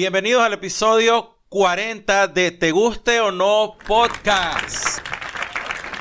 [0.00, 4.98] Bienvenidos al episodio 40 de Te Guste o No Podcast.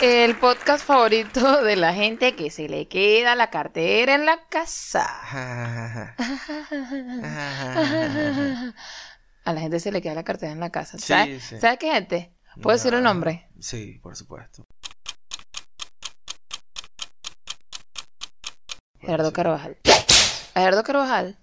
[0.02, 5.06] El podcast favorito de la gente que se le queda la cartera en la casa.
[9.44, 10.98] A la gente se le queda la cartera en la casa.
[10.98, 11.60] ¿Sabes, sí.
[11.60, 12.34] ¿Sabes qué gente?
[12.62, 13.10] ¿Puedo decir el No.
[13.10, 13.50] nombre?
[13.60, 14.64] Sí, por supuesto.
[19.02, 19.78] Gerardo Carvajal.
[20.54, 21.38] Gerardo Carvajal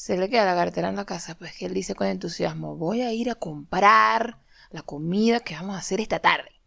[0.00, 3.02] se le queda la cartera en la casa, pues que él dice con entusiasmo, voy
[3.02, 4.38] a ir a comprar
[4.70, 6.58] la comida que vamos a hacer esta tarde.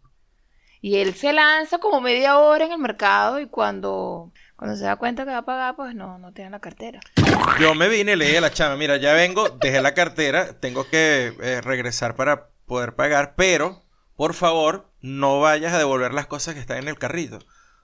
[0.82, 4.98] Y él se lanza como media hora en el mercado y cuando, cuando se da
[4.98, 7.00] cuenta que va a pagar, pues no, no tiene la cartera.
[7.60, 10.88] Yo me vine le dije a la chama, mira, ya vengo, dejé la cartera, tengo
[10.88, 13.82] que eh, regresar para poder pagar, pero
[14.16, 17.40] por favor no vayas a devolver las cosas que están en el carrito,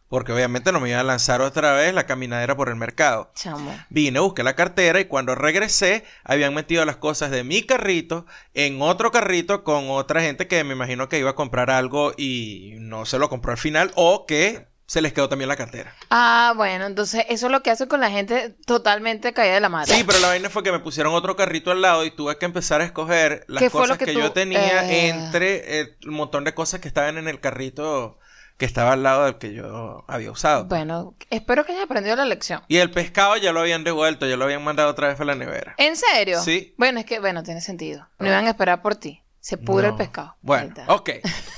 [0.09, 3.31] porque obviamente no me iba a lanzar otra vez la caminadera por el mercado.
[3.35, 3.77] Chamo.
[3.89, 8.81] Vine, busqué la cartera y cuando regresé habían metido las cosas de mi carrito en
[8.81, 13.05] otro carrito con otra gente que me imagino que iba a comprar algo y no
[13.05, 15.93] se lo compró al final o que se les quedó también la cartera.
[16.09, 19.69] Ah, bueno, entonces eso es lo que hace con la gente totalmente caída de la
[19.69, 19.93] mata.
[19.93, 22.45] Sí, pero la vaina fue que me pusieron otro carrito al lado y tuve que
[22.47, 25.95] empezar a escoger las ¿Qué fue cosas que que, tú- yo tenía eh, entre el
[26.05, 28.17] montón de cosas que estaban en el carrito
[28.59, 30.65] que estaba al lado del que yo había usado.
[30.65, 32.61] Bueno, espero que hayas aprendido la lección.
[32.67, 35.33] Y el pescado ya lo habían devuelto, ya lo habían mandado otra vez a la
[35.33, 35.75] nevera.
[35.77, 36.41] ¿En serio?
[36.41, 36.75] Sí.
[36.77, 38.09] Bueno, es que, bueno, tiene sentido.
[38.19, 39.23] No iban a esperar por ti.
[39.39, 40.35] Se pudre el pescado.
[40.41, 41.09] Bueno, ok.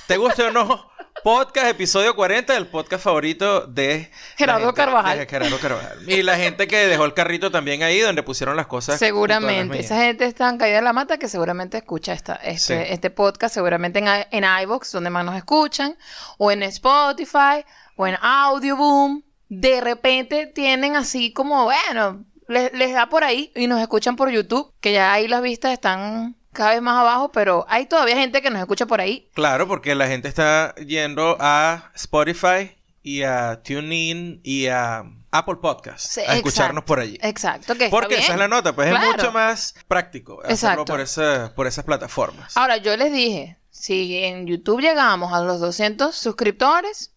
[0.06, 0.91] ¿Te gusta o no?
[1.24, 5.20] Podcast, episodio 40 del podcast favorito de Gerardo gente- Carvajal.
[5.20, 6.10] de Gerardo Carvajal.
[6.10, 8.94] Y la gente que dejó el carrito también ahí donde pusieron las cosas.
[8.94, 9.80] las Seguramente.
[9.80, 12.92] Esa gente está en caída de la mata que seguramente escucha esta, este, Sí.
[12.92, 15.96] este podcast, seguramente en, en iVoox, donde más nos escuchan,
[16.40, 17.64] o en Spotify,
[17.98, 19.22] o en Audioboom.
[19.48, 24.32] De repente tienen así como, bueno, les, les da por ahí y nos escuchan por
[24.32, 28.42] YouTube, que ya ahí las vistas están cada vez más abajo, pero hay todavía gente
[28.42, 29.30] que nos escucha por ahí.
[29.34, 32.72] Claro, porque la gente está yendo a Spotify
[33.04, 36.86] y a TuneIn y a Apple Podcasts Sí, a escucharnos exacto.
[36.86, 37.18] por allí.
[37.22, 39.10] Exacto, que Porque esa es la nota, pues Claro.
[39.12, 40.86] es mucho más práctico hacerlo Exacto.
[40.86, 42.56] por, esa- por esas plataformas.
[42.58, 47.14] Ahora, yo les dije, si en YouTube llegamos a los 200 suscriptores,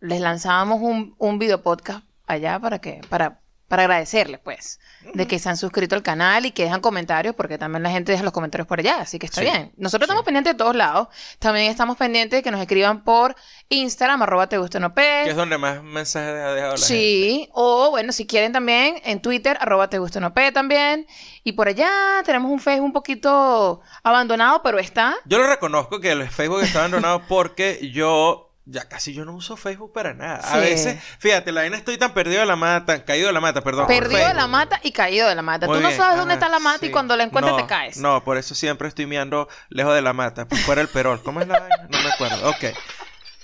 [0.00, 3.38] les lanzábamos un, un video podcast allá para que, para,
[3.72, 4.80] para agradecerles, pues,
[5.14, 8.12] de que se han suscrito al canal y que dejan comentarios, porque también la gente
[8.12, 9.72] deja los comentarios por allá, así que está Sí, bien.
[9.78, 10.10] Nosotros sí.
[10.10, 11.08] estamos pendientes de todos lados.
[11.38, 13.34] También estamos pendientes de que nos escriban por
[13.70, 16.86] Instagram, arroba te gusta no Que es donde más mensajes ha dejado la gente.
[16.86, 21.06] Sí, o bueno, si quieren también en Twitter, arroba te gusta no también.
[21.42, 21.90] Y por allá
[22.26, 25.14] tenemos un Facebook un poquito abandonado, pero está.
[25.24, 29.56] Yo lo reconozco que el Facebook está abandonado porque yo ya casi yo no uso
[29.56, 30.36] Facebook para nada.
[30.36, 33.40] A veces, fíjate, la vaina estoy tan perdido de la mata, tan caído de la
[33.40, 33.86] mata, perdón.
[33.86, 35.66] Perdido de la mata y caído de la mata.
[35.66, 37.66] Muy Tú no bien, sabes dónde está la mata y cuando la encuentras No, te
[37.66, 37.96] caes.
[37.96, 41.22] No, por eso siempre estoy mirando lejos de la mata, por fuera del perol.
[41.22, 41.88] ¿Cómo es la vaina?
[41.88, 42.50] No me acuerdo.
[42.50, 42.64] Ok.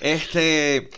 [0.00, 0.90] Este.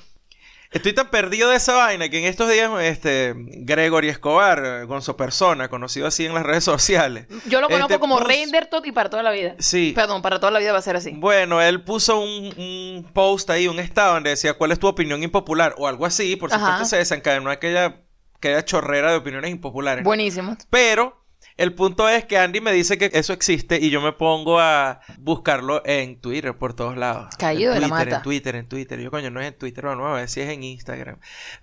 [0.72, 5.16] Estoy tan perdido de esa vaina que en estos días, este, Gregory Escobar, eh, Gonzo
[5.16, 7.26] Persona, conocido así en las redes sociales.
[7.46, 9.56] Yo lo conozco este, como puso- Reindertot y para toda la vida.
[9.58, 9.90] Sí.
[9.96, 11.10] Perdón, para toda la vida va a ser así.
[11.16, 15.20] Bueno, él puso un, un post ahí, un estado donde decía cuál es tu opinión
[15.24, 16.36] impopular o algo así.
[16.36, 16.60] Por Ajá.
[16.60, 18.02] supuesto, se desencadenó aquella,
[18.36, 20.04] aquella chorrera de opiniones impopulares.
[20.04, 20.56] Buenísimo.
[20.70, 21.19] Pero
[21.60, 25.00] el punto es que Andy me dice que eso existe y yo me pongo a
[25.18, 27.36] buscarlo en Twitter por todos lados.
[27.36, 28.16] Caído en de la Twitter, mata.
[28.16, 28.98] En Twitter, en Twitter.
[28.98, 31.18] Yo, coño, no es en Twitter, vamos a ver si es en Instagram.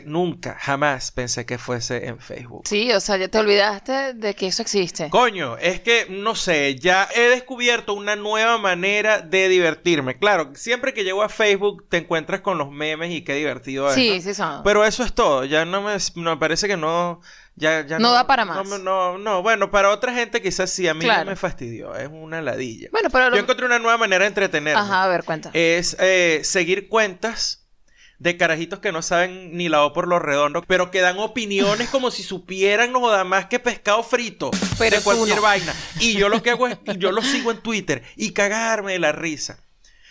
[0.05, 2.67] Nunca, jamás pensé que fuese en Facebook.
[2.67, 5.09] Sí, o sea, ya te olvidaste de que eso existe.
[5.09, 10.19] Coño, es que no sé, ya he descubierto una nueva manera de divertirme.
[10.19, 13.95] Claro, siempre que llego a Facebook te encuentras con los memes y qué divertido es.
[13.95, 14.21] Sí, ¿no?
[14.21, 14.61] sí son.
[14.63, 17.19] Pero eso es todo, ya no me, no me parece que no.
[17.59, 18.68] Ya, ya No da para no más.
[18.68, 21.25] me- No, no, bueno, para otra gente quizás sí, a mí Claro.
[21.25, 22.88] no me fastidió, es una ladilla.
[22.91, 23.25] bueno, pero...
[23.25, 24.80] Yo lo- encontré una nueva manera de entretenerme.
[24.80, 25.50] Ajá, a ver, cuenta.
[25.54, 27.63] Es eh, seguir cuentas
[28.19, 31.89] de carajitos que no saben ni la O por lo redondo, pero que dan opiniones
[31.89, 35.42] como si supieran no joda más que pescado frito Pero de cualquier no.
[35.42, 35.74] vaina.
[36.00, 39.12] Y yo lo que hago es, yo lo sigo en Twitter y cagarme de la
[39.13, 39.60] risa.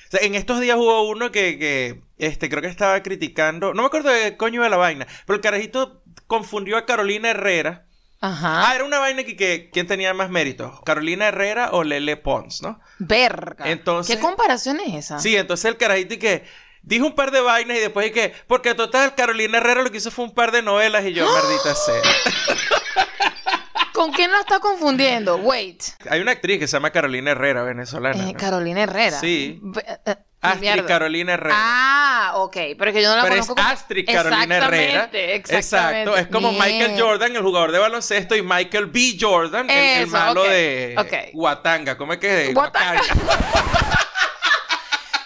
[0.09, 3.83] O sea, en estos días hubo uno que, que, este, creo que estaba criticando, no
[3.83, 7.87] me acuerdo de coño de la vaina, pero el carajito confundió a Carolina Herrera.
[8.21, 8.69] Ajá.
[8.71, 10.81] Ah, era una vaina que, que ¿quién tenía más mérito?
[10.85, 12.81] ¿Carolina Herrera o Lele Pons, no?
[12.99, 13.69] Verga.
[13.71, 15.19] Entonces- ¿Qué comparación es esa?
[15.21, 16.45] Sí, entonces el carajito y que
[16.83, 19.99] dijo un par de vainas y después y que, porque total, Carolina Herrera lo que
[19.99, 22.03] hizo fue un par de novelas y yo, maldita sea.
[23.93, 25.37] ¿Con quién lo está confundiendo?
[25.37, 25.83] Wait.
[26.11, 28.29] Hay una actriz que se llama Carolina Herrera, venezolana.
[28.29, 28.39] Eh, ¿no?
[28.39, 29.19] Carolina Herrera.
[29.21, 29.61] Sí.
[30.07, 30.17] Eh,
[30.49, 30.87] Astrid mierda.
[30.87, 31.55] Carolina Herrera.
[31.59, 33.55] Ah, ok, pero es que yo no la Pero es conozco.
[33.57, 35.05] como- Astrid Carolina Herrera.
[35.13, 36.17] Exactamente, Exacto.
[36.17, 37.01] Es como Michael.
[37.01, 39.17] Jordan, el jugador de baloncesto, y Michael B.
[39.21, 41.13] Jordan, el, el Eso, malo de ok.
[41.35, 41.97] Huatanga.
[41.97, 42.29] ¿Cómo es que?
[42.29, 43.03] de Huatanga.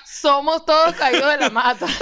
[0.05, 1.87] Somos todos caídos de la mata.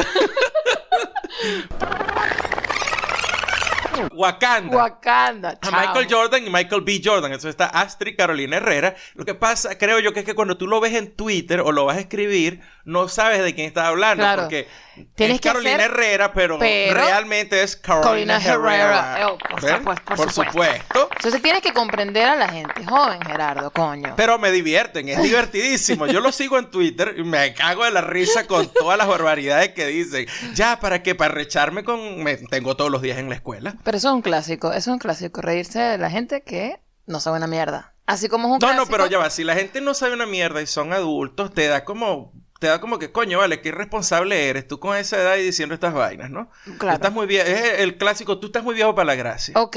[4.12, 4.76] Wakanda.
[4.76, 5.48] Wakanda.
[5.50, 5.72] A chao.
[5.72, 7.00] Michael Jordan y Michael B.
[7.04, 7.32] Jordan.
[7.32, 8.94] Eso está Astrid Carolina Herrera.
[9.14, 11.72] Lo que pasa, creo yo, que es que cuando tú lo ves en Twitter o
[11.72, 14.22] lo vas a escribir, no sabes de quién estás hablando.
[14.22, 14.42] Claro.
[14.42, 14.66] Porque
[15.14, 19.12] Tienes es que Carolina hacer- Herrera, pero, pero- realmente es Carolina, Carolina Herrera.
[19.14, 19.28] Herrera.
[19.30, 20.42] Oh, por supuesto, por por supuesto.
[20.52, 21.08] supuesto.
[21.16, 24.14] Entonces tienes que comprender a la gente joven, Gerardo, coño.
[24.16, 26.06] Pero me divierten, es divertidísimo.
[26.06, 29.68] Yo lo sigo en Twitter y me cago de la risa con todas las barbaridades
[29.74, 30.26] que dicen.
[30.54, 31.14] Ya, ¿para qué?
[31.14, 32.22] Para recharme con...
[32.24, 33.74] Me tengo todos los días en la escuela.
[33.84, 37.20] Pero eso es un clásico, eso es un clásico, reírse de la gente que no
[37.20, 37.94] sabe una mierda.
[38.06, 38.84] Así como es un No, clásico.
[38.84, 39.28] no, pero ya va.
[39.30, 42.32] Si la gente no sabe una mierda y son adultos, te da como...
[42.58, 45.74] Te da como que, coño, vale, qué irresponsable eres tú con esa edad y diciendo
[45.74, 46.50] estas vainas, ¿no?
[46.64, 46.96] Tú Claro.
[46.96, 47.46] estás muy viejo.
[47.48, 49.54] Es el clásico, tú estás muy viejo para la gracia.
[49.56, 49.76] Ok.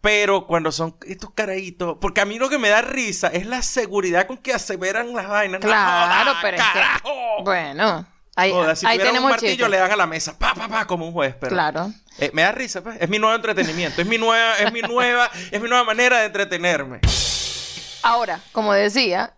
[0.00, 3.62] Pero cuando son estos caraditos, porque a mí lo que me da risa es la
[3.62, 5.60] seguridad con que aseveran las vainas.
[5.60, 7.42] ¡No Claro, joda, pero es que- carajo!
[7.42, 8.06] Bueno,
[8.36, 9.68] ahí, Joda, si ahí tenemos un martillo chiste.
[9.68, 11.90] le dan a la mesa, pa, pa, pa, como un juez, pero Claro.
[12.20, 12.96] eh, me da risa, pues.
[13.00, 16.26] Es mi nuevo entretenimiento, es mi nueva, es mi nueva, es mi nueva manera de
[16.26, 17.00] entretenerme.
[18.02, 19.34] Ahora, como decía,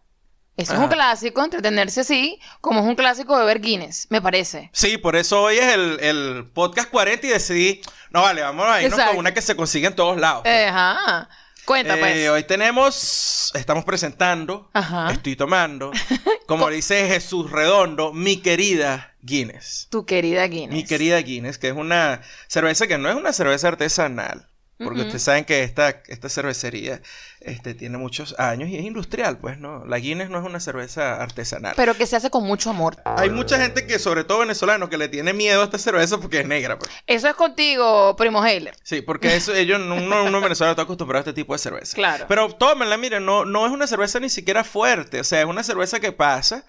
[0.60, 4.70] eso es un clásico, entretenerse así, como es un clásico beber Guinness, me parece.
[4.72, 7.80] Sí, por eso hoy es el, el podcast 40 y decidí,
[8.10, 9.10] no vale, vamos a irnos Exacto.
[9.12, 10.42] con una que se consigue en todos lados.
[10.46, 11.28] Eh, Ajá.
[11.66, 12.28] Cuenta, Eh, pues.
[12.30, 15.12] hoy tenemos, estamos presentando, Ajá.
[15.12, 15.92] estoy tomando,
[16.46, 19.86] como dice Jesús Redondo, mi querida Guinness.
[19.90, 20.72] Tu querida Guinness.
[20.74, 24.48] Mi querida Guinness, que es una cerveza que no es una cerveza artesanal.
[24.82, 25.08] Porque Ujú.
[25.08, 27.02] ustedes saben que esta, esta cervecería
[27.40, 29.84] este, tiene muchos años y es industrial, pues, ¿no?
[29.84, 31.74] La Guinness no es una cerveza artesanal.
[31.76, 32.96] Pero que se hace con mucho amor.
[33.04, 36.40] Hay mucha gente que, sobre todo venezolanos, que le tiene miedo a esta cerveza porque
[36.40, 36.90] es negra, pues.
[37.06, 38.74] Eso es contigo, primo Heiler.
[38.82, 41.94] Sí, porque eso, ellos, uno, uno venezolano está acostumbrado a este tipo de cerveza.
[41.94, 42.24] Claro.
[42.26, 45.20] Pero tómenla, miren, no, no es una cerveza ni siquiera fuerte.
[45.20, 46.64] O sea, es una cerveza que pasa.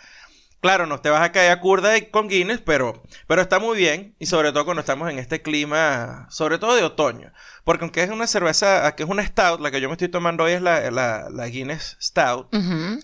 [0.61, 4.15] Claro, no te vas a caer a curda con Guinness, pero, pero está muy bien.
[4.19, 7.31] Y sobre todo cuando estamos en este clima, sobre todo de otoño.
[7.63, 10.43] Porque aunque es una cerveza, que es una stout, la que yo me estoy tomando
[10.43, 12.53] hoy es la, la, la Guinness Stout.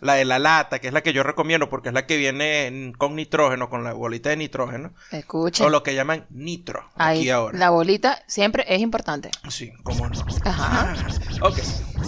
[0.01, 2.67] La de la lata, que es la que yo recomiendo porque es la que viene
[2.67, 4.93] en- con nitrógeno, con la bolita de nitrógeno.
[5.11, 5.65] Escuchen.
[5.65, 7.57] O lo que llaman nitro, aquí Ahí, ahora.
[7.57, 9.31] la bolita siempre es importante.
[9.49, 10.25] Sí, cómo no.
[10.45, 10.93] Ajá.
[11.41, 11.57] Ok.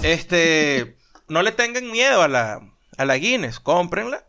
[0.04, 0.98] Este,
[1.28, 2.62] no le tengan miedo a la,
[2.98, 3.60] a la Guinness.
[3.60, 4.24] Cómprenla,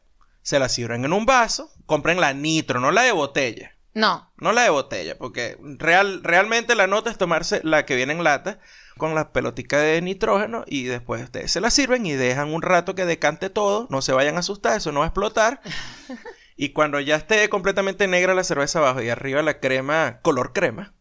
[0.51, 3.77] se la sirven en un vaso, compren la nitro, no la de botella.
[3.95, 4.33] No.
[4.37, 8.25] No la de botella, porque real, realmente la nota es tomarse la que viene en
[8.25, 8.59] lata
[8.99, 12.97] con la pelotica de nitrógeno y después ustedes se la sirven y dejan un rato
[12.97, 15.61] que decante todo, no se vayan a asustar, eso no va a explotar.
[16.57, 20.95] y cuando ya esté completamente negra la cerveza abajo y arriba la crema, color crema,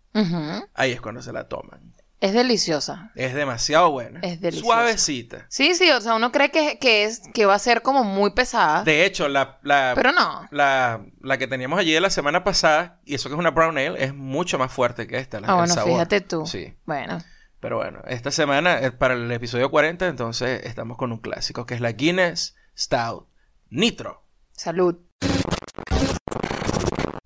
[0.75, 1.95] ahí es cuando se la toman.
[2.21, 3.11] Es deliciosa.
[3.15, 4.19] Es demasiado buena.
[4.21, 4.65] Es deliciosa.
[4.73, 5.45] Suavecita.
[5.47, 8.31] Sí, sí, o sea, uno cree que, que es, que va a ser como muy
[8.31, 8.83] pesada.
[8.83, 10.45] De hecho, la, la, Pero no.
[10.51, 13.77] la, la que teníamos allí de la semana pasada, y eso que es una brown
[13.77, 15.39] ale, es mucho más fuerte que esta.
[15.39, 15.91] la- Ah, el bueno, sabor.
[15.93, 16.45] fíjate tú.
[16.45, 16.73] Sí.
[16.85, 17.19] Bueno.
[17.61, 21.73] Pero bueno, esta semana, eh, para el episodio 40, entonces estamos con un clásico, que
[21.75, 23.27] es la Guinness Stout
[23.69, 24.25] Nitro.
[24.53, 24.97] Salud.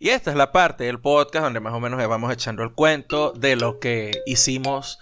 [0.04, 3.32] Y esta es la parte del podcast donde más o menos vamos echando el cuento
[3.32, 5.00] de lo que hicimos,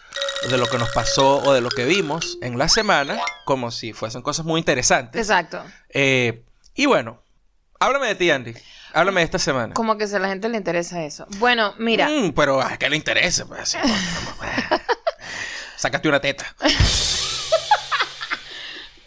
[0.47, 3.93] de lo que nos pasó o de lo que vimos en la semana, como si
[3.93, 5.19] fuesen cosas muy interesantes.
[5.19, 5.65] Exacto.
[5.89, 6.43] Eh,
[6.75, 7.19] y bueno,
[7.79, 8.53] háblame de ti, Andy.
[8.93, 9.73] Háblame de esta semana.
[9.73, 11.25] Como que si a la gente le interesa eso.
[11.39, 12.07] Bueno, mira.
[12.07, 13.79] Mm, pero a qué le interesa, pues así.
[13.79, 13.91] coño,
[14.69, 14.81] vamos,
[15.77, 16.45] Sácate una teta.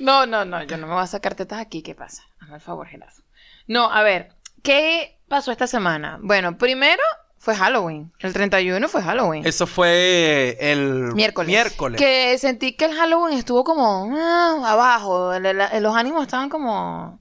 [0.00, 1.80] No, no, no, yo no me voy a sacar tetas aquí.
[1.80, 2.24] ¿Qué pasa?
[2.40, 3.22] Hazme el favor, Gerardo.
[3.68, 4.34] No, a ver,
[4.64, 6.18] ¿qué pasó esta semana?
[6.21, 7.02] Bueno, primero
[7.38, 8.11] fue Halloween.
[8.18, 9.47] El 31 fue Halloween.
[9.47, 11.47] Eso fue el Miércoles.
[11.49, 12.00] miércoles.
[12.00, 15.33] Que sentí que el Halloween estuvo como ah, abajo.
[15.35, 17.21] el- el- los ánimos estaban como.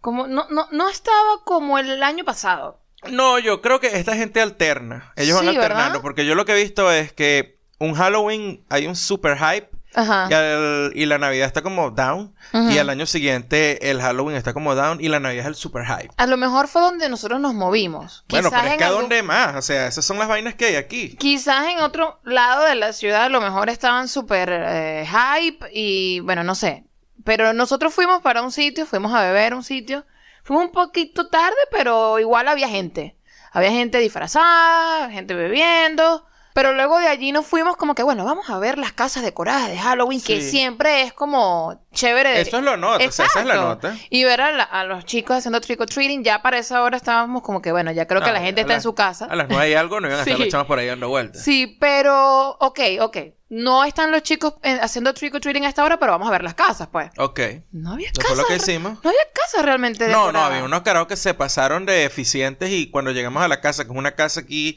[0.00, 0.26] Como.
[0.28, 2.80] No, no, no estaba como el año pasado.
[3.10, 5.12] No, yo creo que esta gente alterna.
[5.16, 5.84] Ellos Sí, van alternando.
[5.84, 6.02] ¿verdad?
[6.02, 9.68] Porque yo lo que he visto es que un Halloween hay un super hype.
[9.94, 10.26] Ajá.
[10.30, 12.34] Y, al- y la Navidad está como down.
[12.52, 15.00] Y al año siguiente el Halloween está como down.
[15.00, 16.10] Y la Navidad es el super hype.
[16.16, 18.24] A lo mejor fue donde nosotros nos movimos.
[18.28, 19.56] Bueno, Quizás pero es que a algún- dónde más.
[19.56, 21.16] O sea, esas son las vainas que hay aquí.
[21.16, 26.20] Quizás en otro lado de la ciudad a lo mejor estaban súper eh, hype y
[26.20, 26.84] bueno, no sé.
[27.24, 30.04] Pero nosotros fuimos para un sitio, fuimos a beber a un sitio.
[30.42, 33.16] Fuimos un poquito tarde, pero igual había gente.
[33.50, 36.26] Había gente disfrazada, gente bebiendo.
[36.54, 39.68] Pero luego de allí nos fuimos como que, bueno, vamos a ver las casas decoradas
[39.68, 42.30] de Halloween, que siempre es como chévere.
[42.30, 43.96] de- Eso es lo nota, esa es la nota.
[44.08, 46.96] Y ver a, la- a los chicos haciendo trick or treating, ya para esa hora
[46.96, 49.26] estábamos como que, bueno, ya creo que la gente está en su casa.
[49.26, 50.42] A las nueve y algo no iban a estar Sí.
[50.44, 51.42] los chamos por ahí dando vueltas.
[51.42, 53.16] Sí, pero, ok, ok.
[53.48, 56.30] No están los chicos eh, haciendo trick or treating a esta hora, pero vamos a
[56.30, 57.10] ver las casas, pues.
[57.18, 57.40] Ok.
[57.72, 58.32] No había casas.
[58.32, 58.92] fue lo que hicimos.
[59.02, 62.90] No había casas realmente No, no, había unos carajos que se pasaron de eficientes y
[62.92, 64.76] cuando llegamos a la casa, que es una casa aquí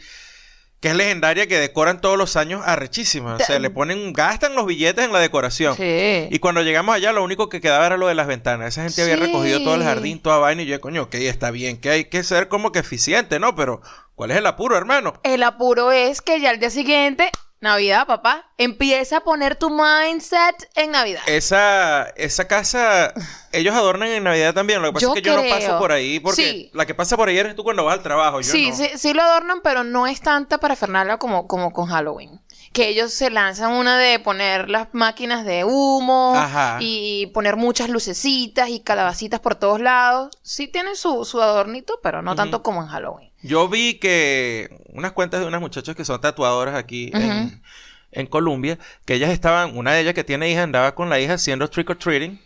[0.79, 3.35] que es legendaria, que decoran todos los años arrechísima.
[3.35, 5.75] O sea, le ponen, gastan los billetes en la decoración.
[5.75, 6.27] Sí.
[6.29, 8.69] Y cuando llegamos allá, lo único que quedaba era lo de las ventanas.
[8.69, 11.77] Esa gente había recogido todo el jardín, toda vaina, y yo, coño, ok, está bien,
[11.77, 13.55] que hay que ser como que eficiente, ¿no?
[13.55, 13.81] Pero,
[14.13, 15.13] ¿cuál es el apuro, hermano?
[15.23, 20.69] El apuro es que ya al día siguiente, Navidad, papá, empieza a poner tu mindset
[20.75, 21.21] en Navidad.
[21.25, 23.13] Esa, esa casa,
[23.51, 24.81] ellos adornan en Navidad también.
[24.81, 26.69] Lo que pasa Yo es que yo no paso por ahí, porque Sí.
[26.73, 28.41] la que pasa por ahí eres tú cuando vas al trabajo.
[28.41, 28.75] Yo sí, no.
[28.75, 32.39] sí, sí lo adornan, pero no es tanta parafernalia como, como con Halloween.
[32.77, 36.77] Que ellos se lanzan una de poner las máquinas de humo Ajá.
[36.79, 40.29] y poner muchas lucecitas y calabacitas por todos lados.
[40.43, 43.31] Sí tienen su, su adornito, pero no tanto como en Halloween.
[43.41, 47.63] Yo vi que unas cuentas de unas muchachas que son tatuadoras aquí en,
[48.11, 51.33] en Colombia, que ellas estaban, una de ellas que tiene hija, andaba con la hija
[51.33, 52.39] haciendo trick or treating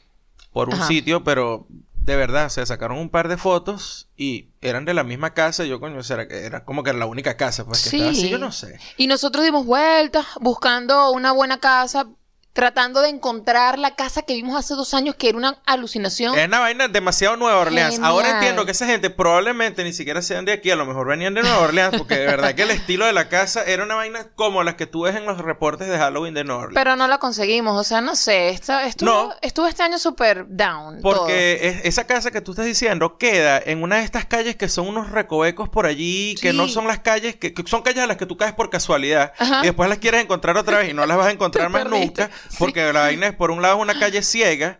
[0.53, 0.87] por un Ajá.
[0.87, 1.67] sitio, pero
[2.01, 5.65] de verdad, se sacaron un par de fotos y eran de la misma casa.
[5.65, 7.97] Yo, coño, que era como que la única casa, pues que Sí.
[7.97, 8.79] estaba así, yo no sé.
[8.97, 12.07] Y nosotros dimos vueltas buscando una buena casa,
[12.53, 16.37] tratando de encontrar la casa que vimos hace dos años, que era una alucinación.
[16.37, 17.99] Es una vaina demasiado Nueva Orleans.
[18.03, 21.33] Ahora entiendo que esa gente probablemente ni siquiera sean de aquí, a lo mejor venían
[21.33, 24.27] de Nueva Orleans, porque de verdad que el estilo de la casa era una vaina
[24.35, 26.75] como las que tú ves en los reportes de Halloween de Nueva Orleans.
[26.83, 29.33] Pero no la conseguimos, o sea, no sé, esta- estuvo, No.
[29.41, 30.99] estuvo este año súper down.
[31.01, 34.67] Porque es- esa casa que tú estás diciendo queda en una de estas calles que
[34.67, 36.57] son unos recovecos por allí, que Sí.
[36.57, 39.31] no son las calles, que, que son calles a las que tú caes por casualidad
[39.39, 39.59] Ajá.
[39.61, 42.23] y después las quieres encontrar otra vez y no las vas a encontrar más perdiste.
[42.23, 42.55] nunca, Sí.
[42.59, 44.79] porque la vaina es por un lado una calle ciega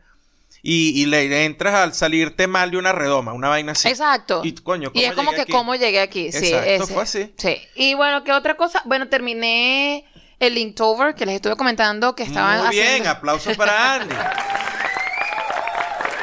[0.64, 3.88] y, y le entras al salirte mal de una redoma, una vaina así.
[3.88, 4.42] Exacto.
[4.44, 5.52] Y coño, Y es ¿cómo como que aquí?
[5.52, 6.32] cómo llegué aquí.
[6.32, 6.94] Sí, Exacto, ese.
[6.94, 7.34] fue así.
[7.38, 7.58] Sí.
[7.76, 8.82] Y bueno, ¿qué otra cosa?
[8.86, 10.06] Bueno, terminé
[10.40, 13.10] el Linktober que les estuve comentando que estaban Muy bien, haciendo.
[13.10, 14.16] aplausos para Andy.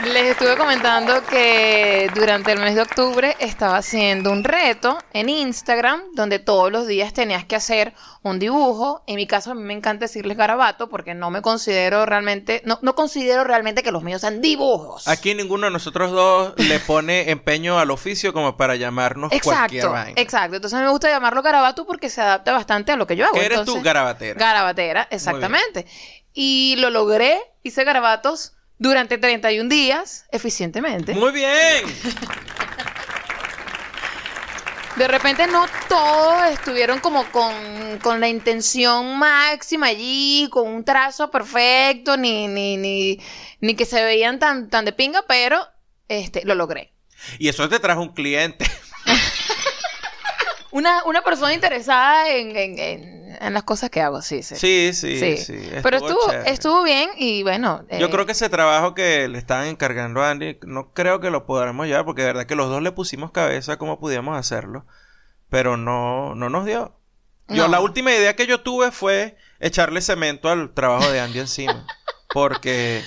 [0.05, 6.01] Les estuve comentando que durante el mes de octubre estaba haciendo un reto en Instagram
[6.15, 9.03] donde todos los días tenías que hacer un dibujo.
[9.07, 12.79] En mi caso a mí me encanta decirles garabato porque no me considero realmente, no,
[12.81, 15.07] no considero realmente que los míos sean dibujos.
[15.09, 19.93] Aquí ninguno de nosotros dos le pone empeño al oficio como para llamarnos cualquier Exacto,
[19.93, 20.21] vaina.
[20.21, 20.57] exacto.
[20.57, 23.35] Entonces me gusta llamarlo garabato porque se adapta bastante a lo que yo hago.
[23.35, 24.39] ¿Qué eres tú, Entonces- garabatera?
[24.39, 25.87] Garabatera, exactamente.
[26.33, 31.15] Y lo logré, hice garabatos durante 31 días, eficientemente.
[31.15, 31.85] Muy bien.
[34.97, 37.55] De repente no todos estuvieron como con,
[38.03, 43.21] con la intención máxima allí, con un trazo perfecto, ni, ni, ni,
[43.61, 45.65] ni que se veían tan, tan de pinga, pero
[46.09, 46.93] este, lo logré.
[47.39, 48.65] Y eso te trajo un cliente.
[50.71, 54.55] Una, una persona interesada en, en, en, en las cosas que hago, sí, sí.
[54.57, 55.37] Sí, sí, sí.
[55.39, 55.69] Sí.
[55.83, 56.51] Pero estuvo, chévere.
[56.51, 57.85] estuvo bien y bueno.
[57.99, 61.31] Yo eh, creo que ese trabajo que le estaban encargando a Andy, no creo que
[61.31, 64.37] lo podamos llevar, porque de verdad que los dos le pusimos cabeza a cómo pudiéramos
[64.37, 64.85] hacerlo,
[65.49, 66.95] pero no, no nos dio.
[67.49, 67.69] Yo No.
[67.69, 71.87] la última idea que yo tuve fue echarle cemento al trabajo de Andy encima,
[72.35, 73.03] porque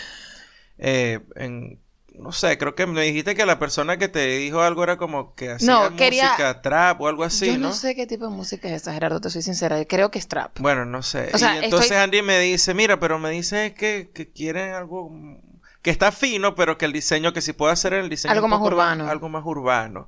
[0.79, 1.80] eh, en-
[2.21, 5.33] no sé, creo que me dijiste que la persona que te dijo algo era como
[5.35, 7.69] que hacía No, quería- música trap o algo así, yo ¿no?
[7.69, 9.79] no sé qué tipo de música es esa, Gerardo, te soy sincera.
[9.79, 10.59] Yo creo que es trap.
[10.59, 11.29] Bueno, no sé.
[11.33, 14.73] O sea, y entonces estoy- Andy me dice, mira, pero me dice que, que quieren
[14.73, 15.11] algo
[15.81, 18.61] que está fino, pero que el diseño, que si puede hacer el diseño Algo más
[18.61, 19.09] urbano.
[19.09, 20.07] algo más urbano.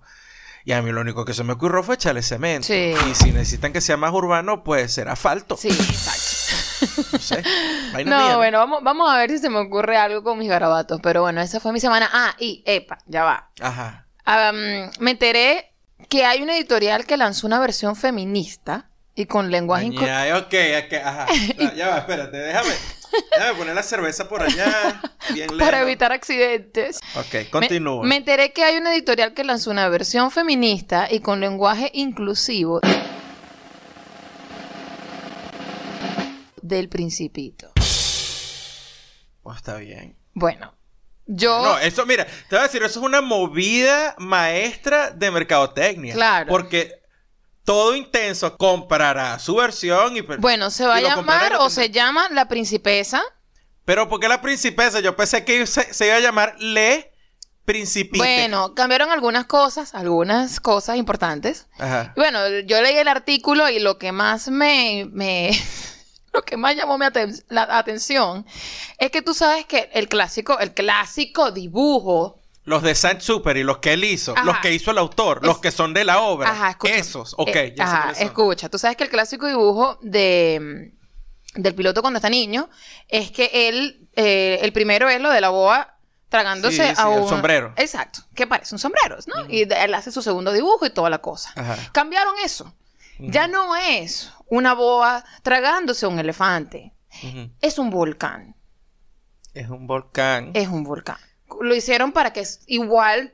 [0.66, 2.68] Y a mí lo único que se me ocurrió fue echarle cemento.
[2.68, 2.94] Sí.
[3.12, 5.58] Y si necesitan que sea más urbano, pues será asfalto.
[5.58, 6.33] Sí, exacto.
[7.12, 7.44] No sé.
[7.92, 10.50] Vaina No, mía, bueno, vamos, vamos a ver si se me ocurre algo con mis
[10.50, 11.00] garabatos.
[11.02, 12.10] Pero bueno, esa fue mi semana.
[12.12, 13.50] Ah, y, epa, ya va.
[13.62, 14.08] Ajá.
[14.26, 15.72] Am, me enteré
[16.10, 20.54] que hay una editorial que lanzó una versión feminista y con lenguaje Añade, ok,
[20.86, 21.26] ok, ajá.
[21.58, 22.74] Ya, ya va, espérate, déjame.
[23.32, 25.00] Déjame poner la cerveza por allá.
[25.34, 27.00] Bien para evitar accidentes.
[27.16, 28.04] Ok, Me- continúa.
[28.06, 32.82] Me, enteré que hay una editorial que lanzó una versión feminista y con lenguaje inclusivo
[36.64, 37.72] del Principito.
[39.44, 40.16] Oh, está bien.
[40.34, 40.74] Bueno,
[41.26, 46.14] yo No, eso, mira, te voy a decir, eso es una movida maestra de mercadotecnia.
[46.14, 46.50] Claro.
[46.50, 47.02] Porque
[47.66, 50.22] todo intenso comprará su versión y...
[50.22, 53.22] bueno, se va a llamar o se llama La Principesa.
[53.86, 55.02] Pero ¿por qué la princesa?
[55.02, 57.12] Yo pensé que se, se iba a llamar Le
[57.66, 58.18] principite.
[58.18, 61.68] Bueno, cambiaron algunas cosas, algunas cosas importantes.
[61.78, 62.14] Ajá.
[62.16, 65.52] Bueno, yo leí el artículo y lo que más me, me
[66.34, 68.46] lo que más llamó mi aten- la atención
[68.98, 72.40] es que tú sabes que el clásico, el clásico dibujo.
[72.66, 74.44] Los de Saint Super y los que él hizo, Ajá.
[74.46, 76.50] los que hizo el autor, los que son de la obra.
[76.50, 76.96] Ajá, escucha.
[76.96, 77.50] Esos, ok.
[77.56, 80.92] Eh, ya sé ajá, escucha, tú sabes que el clásico dibujo de
[81.56, 82.70] mm, del piloto cuando está niño
[83.10, 85.98] es que él, eh, el primero es lo de la boa
[86.30, 87.74] tragándose Sí, sí, a el un sombrero.
[87.76, 89.48] Exacto, que parece un sombrero, ¿no?
[89.50, 91.52] Y él hace su segundo dibujo y toda la cosa.
[91.56, 91.78] Ajá.
[91.92, 92.74] Cambiaron eso.
[93.20, 96.94] Ya no es una boa tragándose a un elefante.
[97.62, 98.56] Es un volcán.
[99.54, 100.52] Es un volcán.
[100.54, 101.18] Es un volcán.
[101.62, 103.34] Lo hicieron para que igual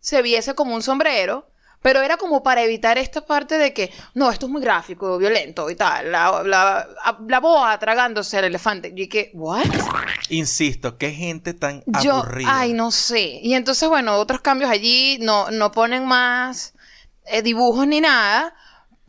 [0.00, 1.48] se viese como un sombrero,
[1.80, 5.68] pero era como para evitar esta parte de que, no, esto es muy gráfico, violento
[5.68, 6.10] y tal.
[6.12, 6.88] La, la,
[7.28, 8.92] la boa tragándose al elefante.
[8.96, 9.64] Y que, ¿what?
[10.30, 12.48] Insisto, qué gente tan Yo, aburrida.
[12.60, 13.38] ay, no sé.
[13.42, 16.72] Y entonces, bueno, otros cambios allí no, no ponen más
[17.26, 18.54] eh, dibujos ni nada,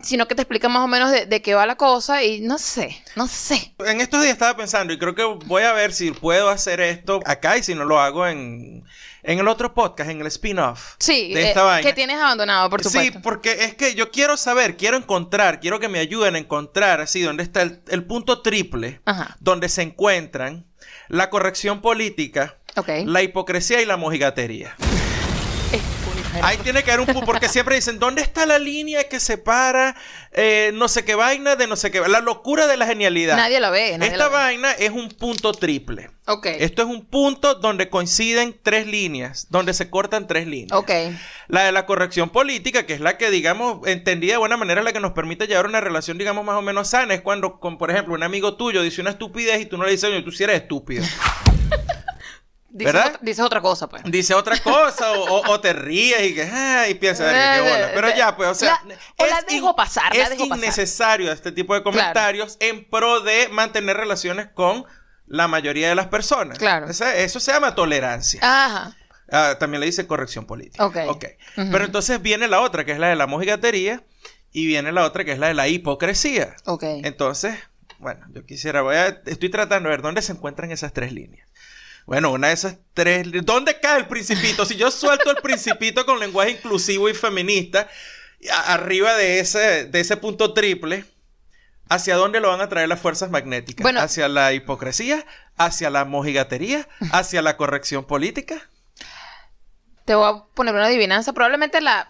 [0.02, 2.58] sino que te explican más o menos de, de qué va la cosa y no
[2.58, 3.74] sé, no sé.
[3.86, 7.22] En estos días estaba pensando y creo que voy a ver si puedo hacer esto
[7.26, 8.84] acá y si no lo hago en,
[9.24, 10.96] en el otro podcast, en el spin-off.
[11.00, 11.88] Sí, de eh, esta vaina.
[11.90, 13.22] que tienes abandonado, por Sí, supuesto.
[13.24, 17.22] porque es que yo quiero saber, quiero encontrar, quiero que me ayuden a encontrar así
[17.22, 20.66] dónde está el, el punto triple, Ajá, donde se encuentran
[21.08, 22.58] la corrección política,
[23.06, 24.76] la hipocresía y la mojigatería.
[26.36, 26.44] Es.
[26.44, 29.96] Ahí tiene que haber un punto, porque siempre dicen, ¿dónde está la línea que separa
[30.32, 32.02] eh, no sé qué vaina de no sé qué?
[32.08, 33.38] La locura de la genialidad.
[33.38, 34.34] Nadie la ve, nadie Esta la ve.
[34.36, 36.10] vaina es un punto triple.
[36.28, 40.72] Ok, Esto es un punto donde coinciden tres líneas, donde se cortan tres líneas.
[40.74, 40.90] ok.
[41.48, 44.92] La de la corrección política, que es la que, digamos, entendida de buena manera, la
[44.92, 47.92] que nos permite llevar una relación, digamos, más o menos sana, es cuando, con, por
[47.92, 50.44] ejemplo, un amigo tuyo dice una estupidez y tú no le dices, oye, tú sí
[50.44, 51.04] eres estúpido.
[52.78, 53.08] Dices ¿Verdad?
[53.08, 54.04] otra, dices otra cosa, pues.
[54.04, 57.92] Dice otra cosa o, te ríes y que, ay, y piensas, "Verga, qué bola".
[57.96, 60.58] Pero ya, pues, o sea, La- o la dejo in- pasar, la es dejo pasar.
[60.64, 64.84] innecesario este tipo de comentarios en pro de mantener relaciones con
[65.26, 66.58] la mayoría de las personas.
[66.60, 66.88] Claro.
[66.90, 68.42] Eso se llama tolerancia.
[68.44, 68.96] Ajá.
[69.32, 70.86] Ah, también le dice corrección política.
[70.86, 70.98] Ok.
[71.58, 71.72] Ujú.
[71.72, 74.04] Pero entonces viene la otra, que es la de la mojigatería,
[74.52, 76.56] y viene la otra, que es la de la hipocresía.
[76.66, 76.84] Ok.
[77.04, 77.58] Entonces,
[78.00, 81.45] bueno, yo quisiera, voy a, estoy tratando de ver dónde se encuentran esas tres líneas.
[82.06, 84.66] Bueno, una de esas tres, ¿dónde cae el principito?
[84.66, 87.88] Si yo suelto el principito con lenguaje inclusivo y feminista,
[88.68, 91.06] arriba de ese, de ese punto triple,
[91.90, 93.84] ¿hacia dónde lo van a traer las fuerzas magnéticas?
[93.84, 94.02] Bueno.
[94.02, 95.26] ¿Hacia la hipocresía?
[95.58, 96.88] ¿Hacia la mojigatería?
[97.12, 98.70] ¿Hacia la corrección política?
[100.06, 101.34] Te voy a poner una adivinanza.
[101.34, 102.10] Probablemente la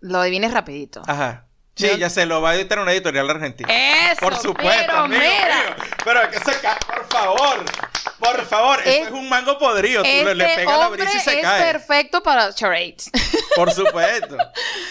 [0.00, 1.02] lo adivines rapidito.
[1.06, 1.46] Ajá.
[1.74, 3.68] Sí, ya se lo va a editar una editorial argentina.
[3.72, 5.64] Eso, Por supuesto, pero amigo mira.
[5.76, 5.84] mío.
[6.04, 7.64] Pero que se cae, por favor.
[8.18, 10.02] Por favor, Es- eso es un mango podrido.
[10.02, 11.72] Tú le, le Este pegas la brisa y se es cae.
[11.72, 13.10] perfecto para charades.
[13.56, 14.36] Por supuesto.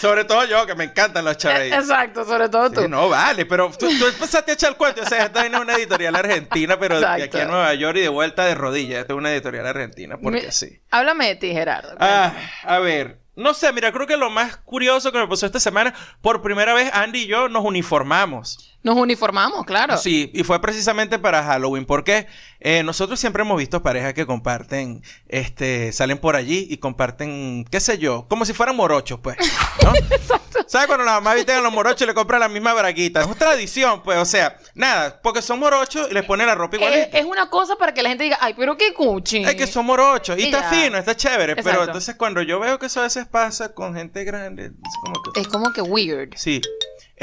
[0.00, 1.72] Sobre todo yo, que me encantan los charades.
[1.72, 2.88] Exacto, sobre todo tú.
[2.88, 5.02] No, vale, pero tú, tú empezaste a echar el cuento.
[5.02, 7.44] O sea, esta es una editorial argentina, pero de aquí a.
[7.46, 9.00] Nueva York y de vuelta de rodillas.
[9.00, 10.80] Esta es una editorial argentina, porque sí.
[10.90, 11.94] Háblame de ti, Gerardo.
[11.98, 12.32] Ah,
[12.64, 13.21] a ver.
[13.34, 16.74] No sé, mira, creo que lo más curioso que me pasó esta semana, por primera
[16.74, 18.76] vez Andy y yo nos uniformamos.
[18.82, 19.96] Nos uniformamos, claro.
[19.96, 22.26] Sí, y fue precisamente para Halloween, porque
[22.60, 27.80] eh, nosotros siempre hemos visto parejas que comparten, este, salen por allí y comparten, qué
[27.80, 29.38] sé yo, como si fueran morochos, pues,
[29.82, 29.92] ¿no?
[30.66, 33.20] ¿Sabes cuando la mamá viste a los morochos y le compra la misma braguita?
[33.22, 36.82] Es tradición, pues, o sea, nada, porque son morochos y les ponen la ropa es,
[36.82, 37.18] igualita.
[37.18, 39.44] es una cosa para que la gente diga, ay, pero qué cuchi.
[39.44, 40.70] Es que son morochos y, Y está ya.
[40.70, 44.24] fino, está chévere, pero entonces cuando yo veo que eso a veces pasa con gente
[44.24, 45.40] grande, es como que...
[45.40, 46.34] Es como que weird.
[46.36, 46.60] Sí.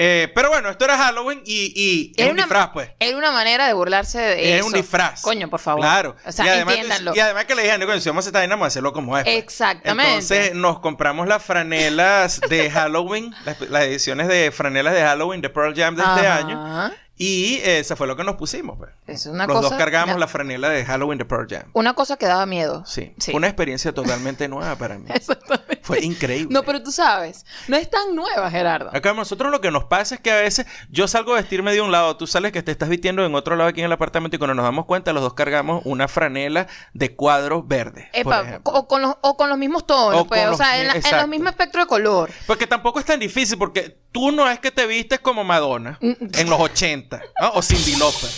[0.02, 2.90] Eh, pero bueno, esto era Halloween y, y es Era un una- disfraz, pues.
[3.00, 4.66] Era una manera de burlarse de eso.
[4.68, 5.22] un disfraz.
[5.22, 5.82] Coño, por favor.
[5.82, 6.16] Claro.
[6.26, 7.14] O sea, y además, entiéndanlo.
[7.16, 8.94] Y además que le dijeron, coño, si vamos a hacer esta vaina, vamos a hacerlo
[8.94, 9.26] como es.
[9.26, 9.36] pues".
[9.38, 10.12] Exactamente.
[10.14, 15.50] Entonces nos compramos las franelas de Halloween, las, las ediciones de franelas de Halloween de
[15.50, 16.92] Pearl Jam de este año.
[17.22, 18.78] Y eh, eso fue lo que nos pusimos.
[18.78, 18.92] Pues.
[19.06, 19.70] Es una Los cosa.
[19.72, 21.64] dos cargamos una, la franela de Halloween de Pearl Jam.
[21.74, 22.86] una cosa que daba miedo.
[22.86, 23.14] Sí.
[23.20, 23.32] Sí.
[23.32, 25.06] Fue una experiencia totalmente nueva para mí.
[25.14, 25.69] Exactamente.
[25.90, 26.48] Fue increíble.
[26.54, 28.90] No, pero tú sabes, no es tan nueva, Gerardo.
[28.94, 31.72] Acá a nosotros lo que nos pasa es que a veces yo salgo a vestirme
[31.74, 33.92] de un lado, tú sales que te estás vistiendo en otro lado aquí en el
[33.92, 38.08] apartamento y cuando nos damos cuenta los dos cargamos una franela de cuadros verdes.
[38.14, 40.94] Epa, o, con los, o con los mismos tonos, O pues, o sea, en, la-
[40.94, 42.30] en los mismos espectros de color.
[42.48, 46.14] Porque tampoco es tan difícil porque tú no es que te vistes como Madonna Mm.
[46.36, 47.50] en los 80 ¿no?
[47.54, 48.30] o Cindy Lauper.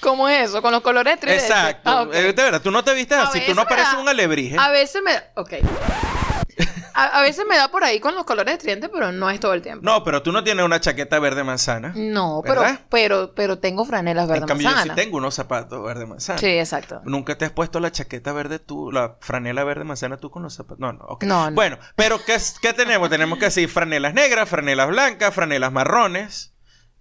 [0.00, 0.62] ¿Cómo es eso?
[0.62, 1.50] Con los colores tridentes.
[1.50, 1.90] Exacto.
[1.90, 2.06] Ah.
[2.12, 4.56] Eh, de verdad, tú no te vistes A así, tú no pareces da- un alebrije.
[4.58, 5.12] A veces me...
[5.34, 5.54] Ok.
[6.98, 9.54] A, a veces me da por ahí con los colores estridentes, pero no es todo
[9.54, 9.84] el tiempo.
[9.84, 11.92] No, pero tú no tienes una chaqueta verde manzana.
[11.94, 12.80] No, pero, ¿Verdad?
[12.90, 14.94] pero, pero tengo franelas verde en cambio, yo sí manzana.
[14.94, 16.38] tengo unos zapatos verde manzana.
[16.38, 17.00] Sí, exacto.
[17.04, 20.54] Nunca te has puesto la chaqueta verde tú, la franela verde manzana tú con los
[20.54, 20.78] zapatos.
[20.80, 21.24] No, no, ok.
[21.24, 21.54] No, no.
[21.54, 23.08] Bueno, pero ¿qué, qué tenemos?
[23.08, 26.52] tenemos que decir franelas negras, franelas blancas, franelas marrones.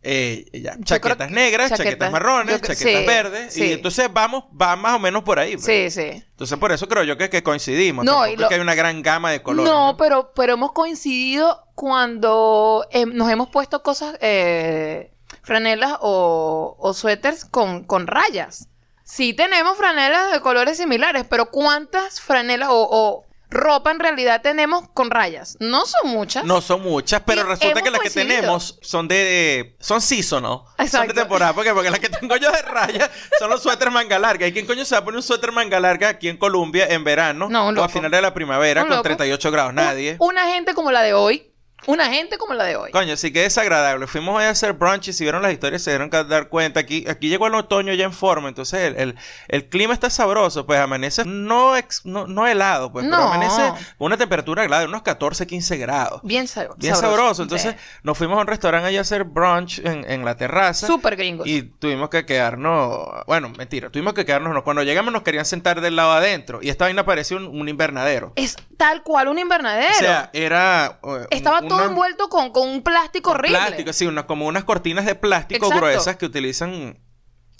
[0.03, 3.53] Eh, ya, chaquetas negras, chaquetas- chaquetas marrones, creo- chaquetas sí, verdes.
[3.53, 3.65] sí.
[3.65, 5.53] Y entonces vamos, va más o menos por ahí.
[5.57, 5.65] pues.
[5.65, 6.23] Sí, sí.
[6.31, 8.05] Entonces por eso creo yo que, que coincidimos.
[8.05, 9.71] No, y lo- que hay una gran gama de colores.
[9.71, 15.11] No, pero, pero hemos coincidido cuando eh, nos hemos puesto cosas, eh,
[15.43, 18.69] franelas o, o suéteres con, con rayas.
[19.03, 24.89] Sí tenemos franelas de colores similares, pero ¿cuántas franelas o, o ropa en realidad tenemos
[24.93, 25.57] con rayas?
[25.59, 26.43] No son muchas.
[26.43, 30.83] No son muchas, pero resulta que las que tenemos son de, son seasonal, son de
[30.83, 31.13] Exacto.
[31.13, 34.47] temporada, porque porque las que tengo yo de raya son los suéteres manga larga.
[34.47, 37.03] ¿Y quién coño se va a poner un suéter manga larga aquí en Colombia en
[37.03, 37.89] verano No, un o a loco.
[37.89, 39.03] final de la primavera Un con loco.
[39.03, 39.73] 38 grados?
[39.73, 40.15] Nadie.
[40.19, 41.51] Un- una gente como la de hoy.
[41.85, 42.91] Una gente como la de hoy.
[42.91, 44.07] Coño, sí que desagradable.
[44.07, 46.79] Fuimos hoy a hacer brunch y si vieron las historias se dieron que dar cuenta.
[46.79, 49.15] Aquí, aquí llegó el otoño ya en forma, entonces el, el-
[49.47, 50.65] el clima está sabroso.
[50.65, 53.61] Pues amanece no, ex- no, no helado, pues, pero amanece
[53.97, 56.21] con una temperatura agradable, unos 14, 15 grados.
[56.23, 56.77] Bien sabroso.
[56.79, 57.43] Bien sabroso.
[57.43, 60.87] Entonces nos fuimos a un restaurante allá a hacer brunch en, en la terraza.
[60.87, 61.47] Súper gringos.
[61.47, 65.79] Y tuvimos que quedarnos, bueno, mentira, tuvimos que quedarnos, no, cuando llegamos nos querían sentar
[65.79, 68.33] del lado adentro y esta vaina parecía un, un invernadero.
[68.35, 69.91] Es tal cual un invernadero.
[69.91, 70.99] O sea, era...
[71.03, 73.57] eh, Estaba todo envuelto con, con un plástico horrible.
[73.57, 75.85] Plástico, sí, una- como unas cortinas de plástico Exacto.
[75.85, 76.99] gruesas que utilizan...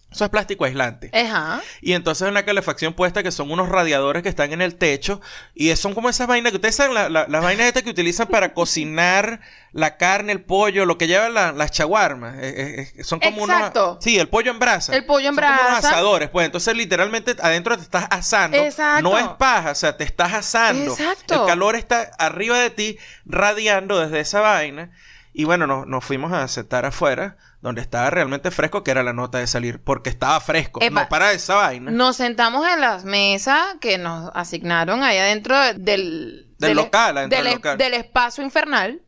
[0.10, 1.12] Eso es plástico aislante.
[1.13, 1.62] Ajá.
[1.82, 5.20] Y entonces una calefacción puesta que son unos radiadores que están en el techo.
[5.54, 8.28] Y son como esas vainas que ustedes saben, la- la- las vainas estas que utilizan
[8.28, 9.41] para cocinar
[9.74, 12.36] la carne, el pollo, lo que llevan la- las chaguarmas.
[12.38, 13.91] Eh, eh, eh, son como Exacto.
[13.91, 14.04] unos.
[14.04, 14.96] Sí, el pollo en brasa.
[14.96, 15.89] El pollo en Son como unos brasa.
[15.89, 16.46] asadores, pues.
[16.46, 18.56] Entonces, literalmente adentro te estás asando.
[18.58, 19.04] Exacto.
[19.04, 20.93] No es paja, o sea, te estás asando.
[20.93, 21.41] Exacto.
[21.41, 24.89] El calor está arriba de ti, radiando desde esa vaina.
[25.34, 27.36] Y bueno, nos, nos fuimos a sentar afuera,
[27.68, 30.82] donde estaba realmente fresco, que era la nota de salir, porque estaba fresco.
[30.82, 31.04] Epa.
[31.04, 31.92] No para esa vaina.
[31.92, 36.47] Nos sentamos en las mesas que nos asignaron ahí adentro del...
[36.58, 37.78] Del local, adentro del, local.
[37.78, 39.02] del espacio infernal.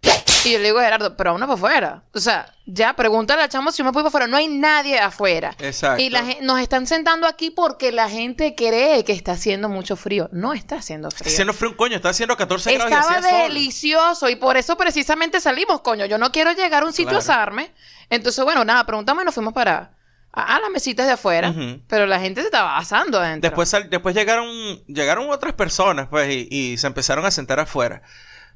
[0.45, 2.03] Y yo le digo a Gerardo, pero uno para afuera.
[2.13, 4.27] O sea, ya, pregúntale al chamo si uno puede para afuera.
[4.27, 5.53] No hay nadie afuera.
[5.59, 6.01] Exacto.
[6.01, 10.29] Y la nos están sentando aquí porque la gente cree que está haciendo mucho frío.
[10.31, 11.27] No está haciendo frío.
[11.27, 13.31] Está haciendo frío un coño, está haciendo 14 grados y Estaba sol.
[13.49, 16.05] delicioso y por eso precisamente salimos, coño.
[16.05, 17.17] Yo no quiero llegar a un sitio Claro.
[17.17, 17.71] a asarme.
[18.09, 19.91] Entonces, bueno, nada, preguntamos y nos fuimos para
[20.31, 21.53] a, a las mesitas de afuera.
[21.87, 23.49] Pero la gente se estaba asando adentro.
[23.49, 24.47] Después, después llegaron,
[24.87, 28.01] llegaron otras personas, pues, y, y se empezaron a sentar afuera.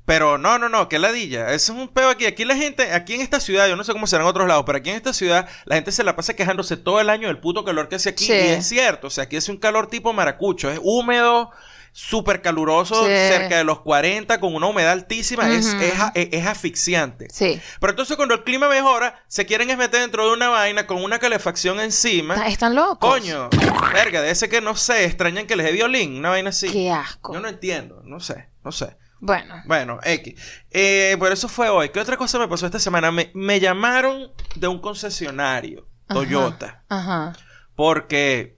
[0.06, 1.54] Pero no, no, no, qué ladilla.
[1.54, 2.26] Eso es un peo aquí.
[2.26, 4.66] Aquí la gente, aquí en esta ciudad, yo no sé cómo será en otros lados,
[4.66, 7.40] pero aquí en esta ciudad la gente se la pasa quejándose todo el año del
[7.40, 8.26] puto calor que hace aquí.
[8.26, 8.34] Sí.
[8.34, 10.70] Y es cierto, o sea, aquí hace un calor tipo maracucho.
[10.70, 11.52] Es húmedo,
[11.96, 13.12] súper caluroso, Sí.
[13.12, 15.48] cerca de los 40, con una humedad altísima.
[15.50, 17.28] es, es, es- es asfixiante.
[17.32, 17.62] Sí.
[17.80, 21.04] Pero entonces cuando el clima mejora, se quieren es meter dentro de una vaina con
[21.04, 22.34] una calefacción encima.
[22.34, 22.98] Está- Están locos.
[23.10, 23.50] Coño,
[23.94, 26.70] verga, de ese que no sé, extrañan que les dé violín, una vaina así.
[26.72, 27.34] Qué asco.
[27.34, 28.98] Yo no entiendo, no sé, no sé.
[29.20, 29.56] Bueno.
[29.68, 30.36] Bueno, X.
[30.72, 31.90] Eh, por eso fue hoy.
[31.90, 33.10] ¿Qué otra cosa me pasó esta semana?
[33.12, 36.20] Me, me llamaron de un concesionario, Ajá.
[36.20, 37.34] Toyota, Ajá.
[37.76, 38.58] porque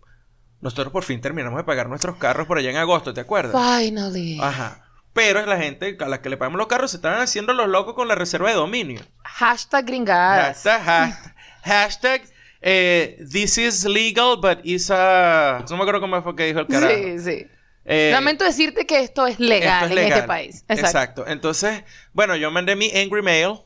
[0.65, 3.53] nosotros por fin terminamos de pagar nuestros carros por allá en agosto, ¿te acuerdas?
[3.79, 4.39] Finally.
[4.41, 4.83] Ajá.
[5.13, 7.93] Pero la gente a la que le pagamos los carros se estaban haciendo los locos
[7.93, 8.99] con la reserva de dominio.
[9.23, 10.63] Hashtag gringadas.
[10.63, 12.21] Hashtag, ha- hashtag
[12.61, 15.63] eh, this is legal, but is a...
[15.69, 16.93] No me acuerdo cómo fue que dijo el carajo.
[16.95, 17.47] Sí, sí.
[17.85, 20.65] Eh, Lamento decirte que esto es legal esto es en este país.
[20.67, 20.87] Exacto.
[20.87, 21.27] Exacto.
[21.27, 23.59] Entonces, bueno, yo mandé mi angry mail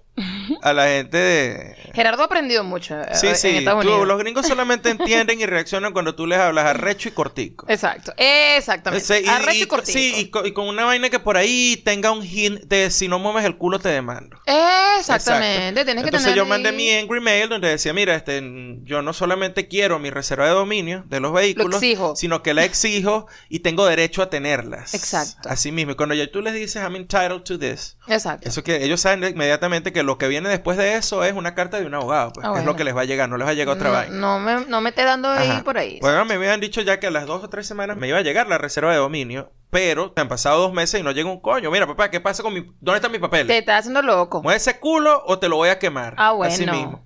[0.62, 1.76] a la gente de...
[1.94, 5.46] Gerardo ha aprendido mucho eh, Sí, en sí, Estados tú- los gringos solamente entienden y
[5.46, 7.66] reaccionan cuando tú les hablas arrecho y cortico.
[7.70, 8.14] Exacto.
[8.18, 9.04] Exactamente.
[9.04, 9.92] Ese- y- Arrecho y- y cortico.
[9.98, 13.08] sí, y, co- y con una vaina que por ahí tenga un hint de si
[13.08, 14.38] no mueves el culo te demando.
[14.46, 15.70] Exactamente.
[15.70, 15.86] Exacto.
[15.86, 18.42] Tienes que Entonces tener yo mandé ahí- mi angry mail donde decía, mira, este,
[18.84, 22.16] yo no solamente quiero mi reserva de dominio de los vehículos, exijo.
[22.16, 24.94] sino que la exijo y tengo derecho a tenerlas.
[24.94, 25.50] Exacto.
[25.50, 25.94] Así mismo.
[25.94, 28.48] Y cuando ya tú les dices, I'm entitled to this, Exacto.
[28.48, 31.80] eso que ellos saben inmediatamente que lo que viene después de eso es una carta
[31.80, 33.46] de un abogado, pues, Ah, que es lo que les va a llegar, no les
[33.46, 34.16] va a llegar otra no, vaina.
[34.16, 35.64] no me, no me esté dando ahí Ajá.
[35.64, 36.00] por ahí.
[36.00, 38.22] Bueno, me habían dicho ya que a las dos o tres semanas me iba a
[38.22, 41.70] llegar la reserva de dominio, pero han pasado dos meses y no llega un coño.
[41.72, 42.62] Mira, papá, ¿qué pasa con mi...
[42.80, 43.48] ¿Dónde están mis papeles?
[43.48, 44.42] Te estás haciendo loco.
[44.42, 46.14] ¿Mueve ese culo o te lo voy a quemar?
[46.18, 46.54] Ah, bueno.
[46.54, 47.04] Así mismo.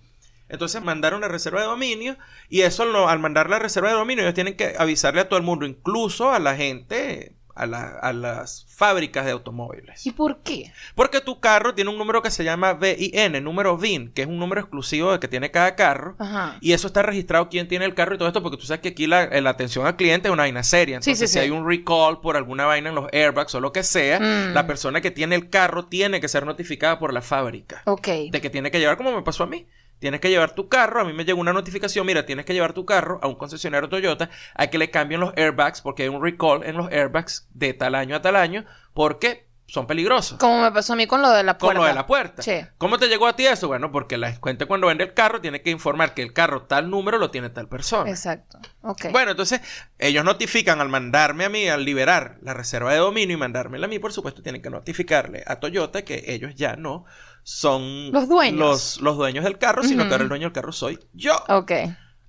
[0.49, 2.15] Entonces mandaron la reserva de dominio
[2.47, 5.43] y eso al mandar la reserva de dominio ellos tienen que avisarle a todo el
[5.45, 10.05] mundo, incluso a la gente a, la- a las fábricas de automóviles.
[10.05, 10.71] ¿Y por qué?
[10.95, 14.39] Porque tu carro tiene un número que se llama VIN, número VIN, que es un
[14.39, 16.15] número exclusivo de que tiene cada carro.
[16.19, 16.57] Ajá.
[16.61, 18.89] Y eso está registrado quién tiene el carro y todo esto, porque tú sabes que
[18.89, 21.01] aquí la, la atención al cliente es una vaina seria.
[21.01, 21.45] Sí, Entonces, sí, si sí.
[21.45, 24.53] hay un recall por alguna vaina en los airbags o lo que sea, Mm.
[24.53, 27.81] la persona que tiene el carro tiene que ser notificada por la fábrica.
[27.85, 28.07] Ok.
[28.31, 29.65] De que tiene que llevar, como me pasó a mí.
[30.03, 30.99] Tienes que llevar tu carro.
[30.99, 32.05] A mí me llegó una notificación.
[32.05, 35.31] Mira, tienes que llevar tu carro a un concesionario Toyota a que le cambien los
[35.37, 39.47] airbags porque hay un recall en los airbags de tal año a tal año porque
[39.65, 40.39] son peligrosos.
[40.39, 41.81] Como me pasó a mí con lo de la Con puerta.
[41.81, 42.41] lo de la puerta.
[42.41, 42.51] Sí.
[42.77, 43.69] ¿Cómo te llegó a ti eso?
[43.69, 46.89] Bueno, porque la cuenta cuando vende el carro tiene que informar que el carro tal
[46.89, 48.09] número lo tiene tal persona.
[48.09, 48.59] Exacto.
[48.81, 49.05] Ok.
[49.13, 49.61] Bueno, entonces
[49.99, 53.89] ellos notifican al mandarme a mí, al liberar la reserva de dominio y mandármela a
[53.89, 57.05] mí, por supuesto, tienen que notificarle a Toyota que ellos ya no
[57.43, 58.59] son Los dueños.
[58.59, 60.09] los, los dueños del carro, sino Ujú.
[60.09, 61.35] que ahora el dueño del carro soy yo.
[61.49, 61.71] Ok.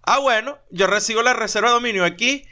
[0.02, 2.44] Ah, bueno, yo recibo la reserva de dominio aquí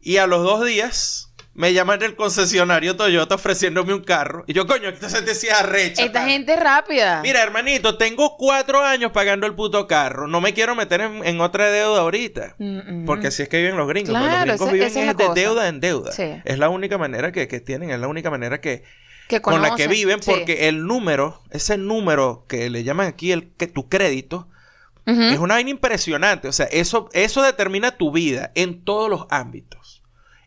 [0.00, 4.44] y a los dos días me llaman del concesionario Toyota ofreciéndome un carro.
[4.46, 6.04] Y yo, coño, esta gente sí es arrecha.
[6.04, 7.20] Esta gente es rápida.
[7.22, 10.28] Mira, hermanito, tengo cuatro años pagando el puto carro.
[10.28, 12.54] No me quiero meter en, en otra deuda ahorita.
[12.58, 13.04] Mm, mm.
[13.06, 14.10] Porque así es que viven los gringos.
[14.10, 15.34] Claro, los gringos esa- viven esa es de cosa.
[15.34, 16.12] deuda en deuda.
[16.12, 16.32] Sí.
[16.44, 18.84] Es la única manera que, que tienen, es la única manera que,
[19.28, 20.30] que con la que viven, Sí.
[20.30, 24.48] porque el número, ese número que le llaman aquí el que tu crédito,
[25.06, 26.48] es una vaina impresionante.
[26.48, 30.02] O sea, eso, eso determina tu vida en todos los ámbitos.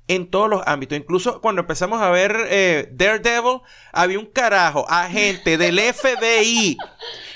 [0.08, 0.96] En todos los ámbitos.
[0.98, 6.78] Incluso cuando empezamos a ver eh, Daredevil, había un carajo, agente del FBI,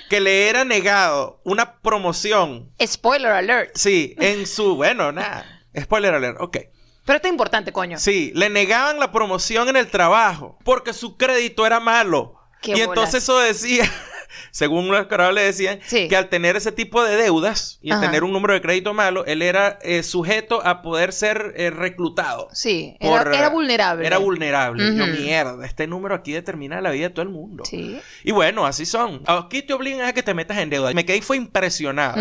[0.08, 2.70] que le era negado una promoción.
[2.86, 3.72] Spoiler alert.
[3.76, 4.76] Sí, en su.
[4.76, 5.64] Bueno, nada.
[5.80, 6.58] Spoiler alert, ok.
[7.06, 8.00] Pero esto es importante, coño.
[8.00, 12.40] Sí, le negaban la promoción en el trabajo porque su crédito era malo.
[12.62, 13.90] Qué y entonces eso decía,
[14.52, 16.08] según los le decían, Sí.
[16.08, 19.24] que al tener ese tipo de deudas y al tener un número de crédito malo,
[19.26, 22.48] él era eh, sujeto a poder ser eh, reclutado.
[22.54, 24.08] Sí, era, Por, era vulnerable.
[24.08, 24.96] Era vulnerable.
[24.96, 27.66] Yo, mierda, este número aquí determina la vida de todo el mundo.
[27.66, 28.00] Sí.
[28.24, 29.22] Y bueno, así son.
[29.28, 30.92] Aquí te obligan a que te metas en deuda.
[30.94, 32.16] Me quedé y fue impresionado.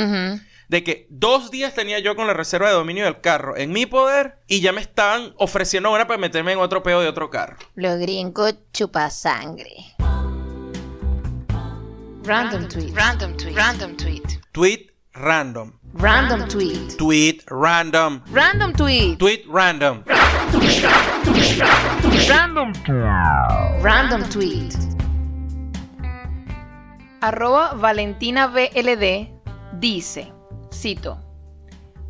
[0.69, 3.87] De que dos días tenía yo con la reserva de dominio del carro en mi
[3.87, 7.57] poder y ya me estaban ofreciendo una para meterme en otro peo de otro carro.
[7.75, 9.95] Los gringos chupa sangre.
[12.25, 12.95] Random tweet.
[12.95, 13.55] Random tweet.
[13.55, 14.41] Random tweet.
[14.53, 15.79] Tweet random.
[15.93, 16.97] Random tweet.
[16.97, 18.23] Tweet random.
[18.33, 19.19] Random tweet.
[19.19, 20.05] Tweet random.
[22.27, 22.73] Random.
[23.83, 24.75] Random tweet.
[27.21, 29.29] Arroba Valentina BLD
[29.79, 30.33] dice,
[30.75, 31.19] cito,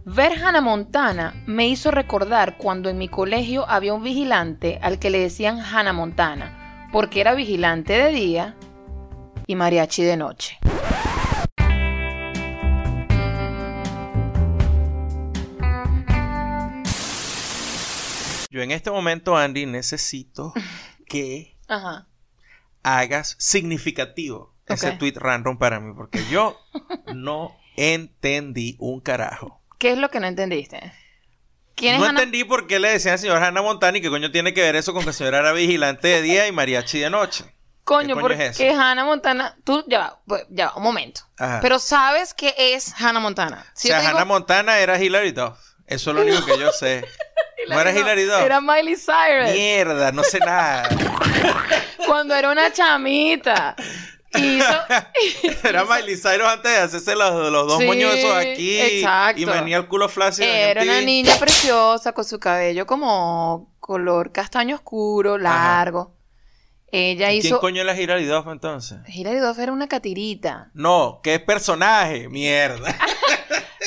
[0.06, 5.08] Ver Hannah Montana me hizo recordar cuando en mi colegio había un vigilante al que
[5.08, 8.54] le decían Hannah Montana, porque era vigilante de día
[9.46, 10.58] y mariachi de noche.
[18.50, 20.52] Yo en este momento, Andy, necesito
[21.08, 22.08] que Ajá.
[22.82, 26.58] hagas significativo ese tweet random para mí, porque yo
[27.14, 29.60] no entendí un carajo.
[29.78, 30.92] ¿Qué es lo que no entendiste?
[31.74, 34.30] ¿Quién es No entendí por qué le decían al señor Hannah Montana y qué coño
[34.30, 37.10] tiene que ver eso con que el señor era vigilante de día y mariachi de
[37.10, 37.44] noche.
[37.82, 38.60] Coño, ¿Qué coño porque es?
[38.60, 41.20] Hannah Montana, tú ya va, pues, ya va, un momento.
[41.38, 41.58] Ajá.
[41.60, 43.66] Pero sabes qué es Hannah Montana.
[43.66, 45.58] o Si sea, te digo- Hannah Montana era Hilary Duff.
[45.86, 47.04] Eso es lo único que yo sé.
[47.68, 48.40] ¿No era Hilary Duff?
[48.40, 49.52] Era Miley Cyrus.
[49.52, 50.88] Mierda, no sé nada.
[52.06, 53.74] Cuando era una chamita.
[54.34, 54.84] Hizo-
[55.68, 58.80] Era Miley Cyrus antes de hacerse los, los dos Sí, moños esos aquí.
[58.80, 59.40] exacto.
[59.40, 60.48] Y venía el culo flácido.
[60.48, 66.14] Era una niña preciosa con su cabello como color castaño oscuro, largo.
[66.90, 67.60] Ella ¿Y ¿Quién hizo.
[67.60, 68.98] coño era Hilary Duff entonces?
[69.08, 70.70] Hilary Duff era una catirita.
[70.74, 72.28] No, ¿qué personaje?
[72.28, 72.96] Mierda.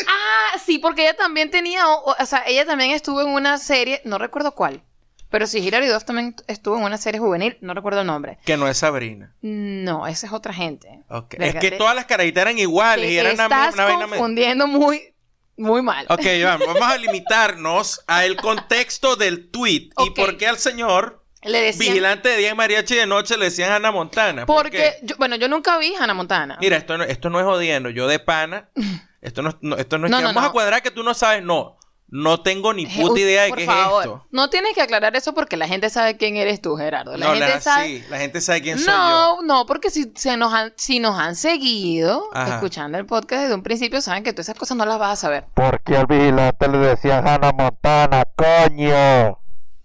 [0.09, 1.87] Ah, sí, porque ella también tenía.
[1.87, 4.83] O, o sea, ella también estuvo en una serie, no recuerdo cuál.
[5.29, 8.37] Pero sí, Hilary Duff también estuvo en una serie juvenil, no recuerdo el nombre.
[8.45, 9.33] que no es Sabrina.
[9.41, 11.03] No, esa es otra gente.
[11.09, 11.35] Ok.
[11.37, 14.67] Verga, es que todas las carajitas eran iguales y era una, estás una me- confundiendo
[14.67, 15.13] muy,
[15.57, 16.05] muy mal.
[16.09, 16.97] Ok, Iván, vamos a
[17.37, 19.89] limitarnos al contexto del tweet.
[20.05, 21.89] ¿Y por qué al señor Le decían.
[21.93, 24.45] vigilante de día y mariachi de noche le decían Ana Montana?
[24.45, 26.57] ¿Por Porque, yo- bueno, yo nunca vi Hannah Montana.
[26.61, 27.89] Mira, esto no, esto no es jodiendo.
[27.89, 28.69] Yo de pana.
[29.19, 31.13] Esto no, no- esto no es No, que no, vamos a cuadrar que tú no
[31.15, 31.43] sabes.
[31.43, 31.76] No.
[32.09, 34.27] No tengo ni Je- puta idea de por qué favor, es esto.
[34.31, 37.17] No tienes que aclarar eso porque la gente sabe quién eres tú, Gerardo.
[37.17, 37.85] La no, gente la, sabe.
[37.99, 38.93] sí, la gente sabe quién soy yo.
[38.93, 42.55] No, no, porque si, se nos han, si nos han seguido Ajá.
[42.55, 45.15] escuchando el podcast desde un principio, saben que todas esas cosas no las vas a
[45.17, 45.45] saber.
[45.53, 49.39] ¿Por qué al vigilante le decían Hannah Montana, coño?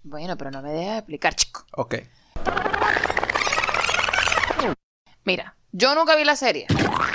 [0.04, 1.64] Bueno, pero no me dejas explicar, chico.
[1.72, 1.96] Ok.
[5.24, 6.66] Mira, yo nunca vi la serie,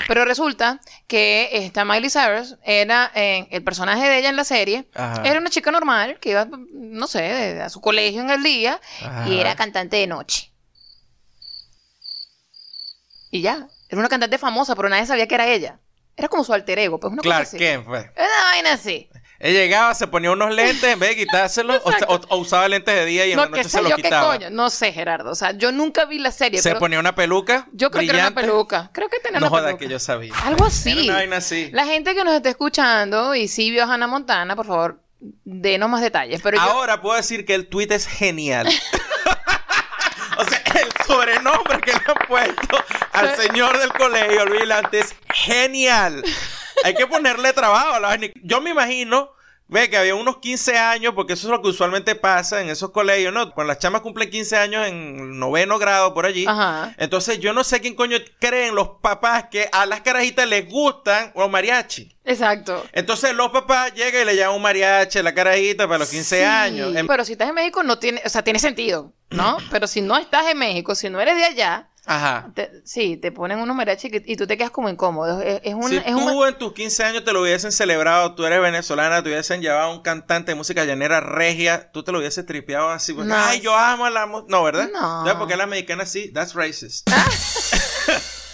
[0.08, 4.88] pero resulta que esta Miley Cyrus era eh, el personaje de ella en la serie.
[4.96, 5.22] Ajá.
[5.26, 8.80] Era una chica normal que iba, no sé, de- a su colegio en el día
[9.04, 9.28] Ajá.
[9.30, 10.52] y era cantante de noche.
[13.30, 15.80] Y ya, era una cantante famosa, pero nadie sabía que era ella.
[16.16, 17.58] Era como su alter ego, pues una cosa Clark así.
[17.58, 18.06] Kent, pues.
[18.16, 19.10] Era una vaina así.
[19.40, 22.22] Él llegaba, se ponía unos lentes, en vez de quitárselos, o, Exacto.
[22.30, 24.34] o- o usaba lentes de día y en la No, noche se los qué quitaba.
[24.36, 24.50] coño.
[24.50, 25.30] No sé, Gerardo.
[25.32, 27.68] O sea, yo nunca vi la serie, Se pero ponía una peluca.
[27.72, 28.90] yo creo que era una peluca.
[28.94, 29.80] Creo que tenía No una joda peluca.
[29.86, 30.34] que yo sabía.
[30.44, 30.92] Algo así.
[30.92, 31.70] Era una vaina así.
[31.72, 35.02] La gente que nos está escuchando y sí vio a Hannah Montana, por favor,
[35.46, 36.42] denos más detalles.
[36.42, 38.68] Pero yo- Ahora puedo decir que el tweet es genial.
[40.38, 42.78] o sea, el sobrenombre que le han puesto
[43.14, 46.24] al señor del colegio, el vigilante, es genial.
[46.84, 48.28] Hay que ponerle trabajo a la vaina.
[48.44, 49.32] Yo me imagino,
[49.68, 52.92] ve que había unos 15 años, porque eso es lo que usualmente pasa en esos
[52.92, 53.52] colegios, ¿no?
[53.52, 56.46] Cuando las chamas cumplen 15 años en noveno grado por allí.
[56.48, 56.94] Ajá.
[56.98, 61.34] Entonces yo no sé quién coño creen los papás que a las carajitas les gustan
[61.36, 62.16] los mariachi.
[62.24, 62.86] Exacto.
[62.94, 66.38] Entonces los papás llegan y le llaman un mariachi a la carajita para los 15
[66.40, 66.96] Sí, años.
[66.96, 69.58] En- Pero si estás en México no tiene, o sea, tiene sentido, ¿no?
[69.72, 72.50] Pero si no estás en México, si no eres de allá, Ajá.
[72.56, 75.42] te- sí, te ponen unos mariachi que- y tú te quedas como incómodo.
[75.42, 78.34] Es, es un, si es un- tú en tus 15 años te lo hubiesen celebrado,
[78.34, 82.12] tú eres venezolana, te hubiesen llevado a un cantante de música llanera regia, tú te
[82.12, 83.14] lo hubieses tripeado así.
[83.14, 83.36] porque, No.
[83.36, 84.48] Ay, yo amo la música.
[84.50, 84.90] No, ¿verdad?
[84.94, 85.00] No.
[85.26, 86.32] ¿Sabes por qué la mexicana sí?
[86.34, 87.08] That's racist.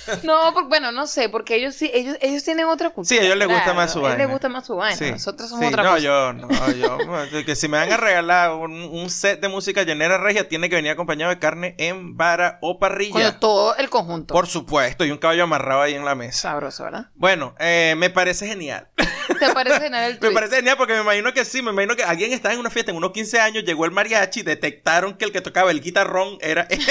[0.23, 3.07] No, bueno, no sé, porque ellos sí, ellos, ellos tienen otra cultura.
[3.09, 4.23] Sí, a ellos les gusta claro, más su A ellos vaina.
[4.23, 4.97] les gusta más su vaina.
[4.97, 5.11] Sí.
[5.11, 6.01] Nosotros somos Sí, otra no, cosa.
[6.01, 9.83] yo, no, yo, bueno, que si me van a regalar un, un set de música
[9.83, 13.39] llanera regia, tiene que venir acompañado de carne en vara o parrilla.
[13.39, 14.33] Todo el conjunto.
[14.33, 16.39] Por supuesto, y un caballo amarrado ahí en la mesa.
[16.51, 17.07] Sabroso, ¿verdad?
[17.15, 18.89] Bueno, eh, me parece genial.
[19.39, 20.33] ¿Te parece genial el Me tweet?
[20.33, 22.91] parece genial porque me imagino que sí, me imagino que alguien estaba en una fiesta
[22.91, 26.67] en unos 15 años, llegó el mariachi, detectaron que el que tocaba el guitarrón era
[26.69, 26.81] el,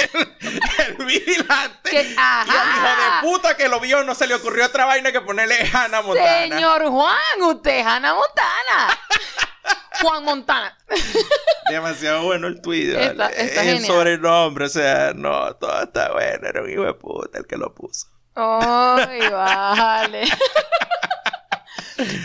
[0.87, 1.89] el vigilante.
[1.89, 2.41] Que- Y ajá.
[2.41, 5.55] al hijo de puta que lo vio no se le ocurrió otra vaina que ponerle
[5.71, 6.55] Hannah Montana.
[6.55, 8.99] Señor Juan, usted es Hannah Montana.
[10.01, 10.77] Juan Montana.
[11.69, 12.89] Demasiado bueno el tweet.
[12.99, 13.41] Está- vale.
[13.41, 17.45] está el sobrenombre, o sea, no, todo está bueno, era un hijo de puta el
[17.47, 18.07] que lo puso.
[18.35, 20.23] Ay, vale.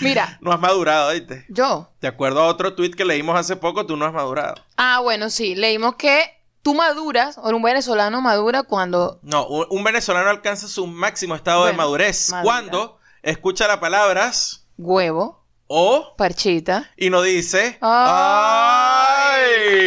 [0.01, 1.45] Mira, No has madurado, ¿viste?
[1.49, 1.93] yo.
[2.01, 4.55] De acuerdo a otro tweet que leímos hace poco, tú no has madurado.
[4.77, 6.38] Ah, bueno, sí, leímos que
[6.69, 9.21] tú maduras, o un venezolano madura cuando.
[9.23, 12.43] No, un, un venezolano alcanza su máximo estado de madurez madura.
[12.45, 16.91] cuando escucha las palabras Huevo, o parchita.
[16.97, 19.41] y no dice Ay.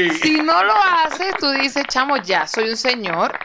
[0.07, 0.09] ¡Ay!
[0.23, 3.37] Si no lo haces, tú dices, chamo, ya soy un señor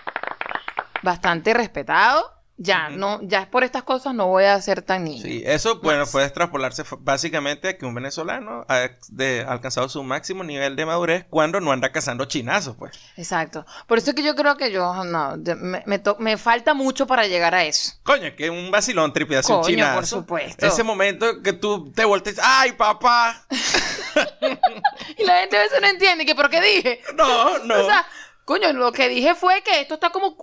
[1.02, 2.32] bastante respetado.
[2.58, 5.22] Ya, no, ya por estas cosas no voy a ser tan niño.
[5.22, 6.10] Sí, eso bueno, Más.
[6.10, 11.26] puede extrapolarse básicamente a que un venezolano ha de- alcanzado su máximo nivel de madurez
[11.28, 12.98] cuando no anda cazando chinazos, pues.
[13.18, 13.66] Exacto.
[13.86, 17.06] Por eso es que yo creo que yo, no, me, me to- me falta mucho
[17.06, 17.92] para llegar a eso.
[18.02, 19.94] Coño, que un vacilón tripidazo un Coño, chinazo.
[19.94, 20.64] por supuesto.
[20.66, 23.44] Ese momento que tú te volteas, ¡ay, papá!
[25.18, 27.00] Y la gente a veces no entiende que, ¿pero qué dije?
[27.16, 27.74] No, no.
[27.80, 28.06] O sea,
[28.46, 30.36] coño, lo que dije fue que esto está como,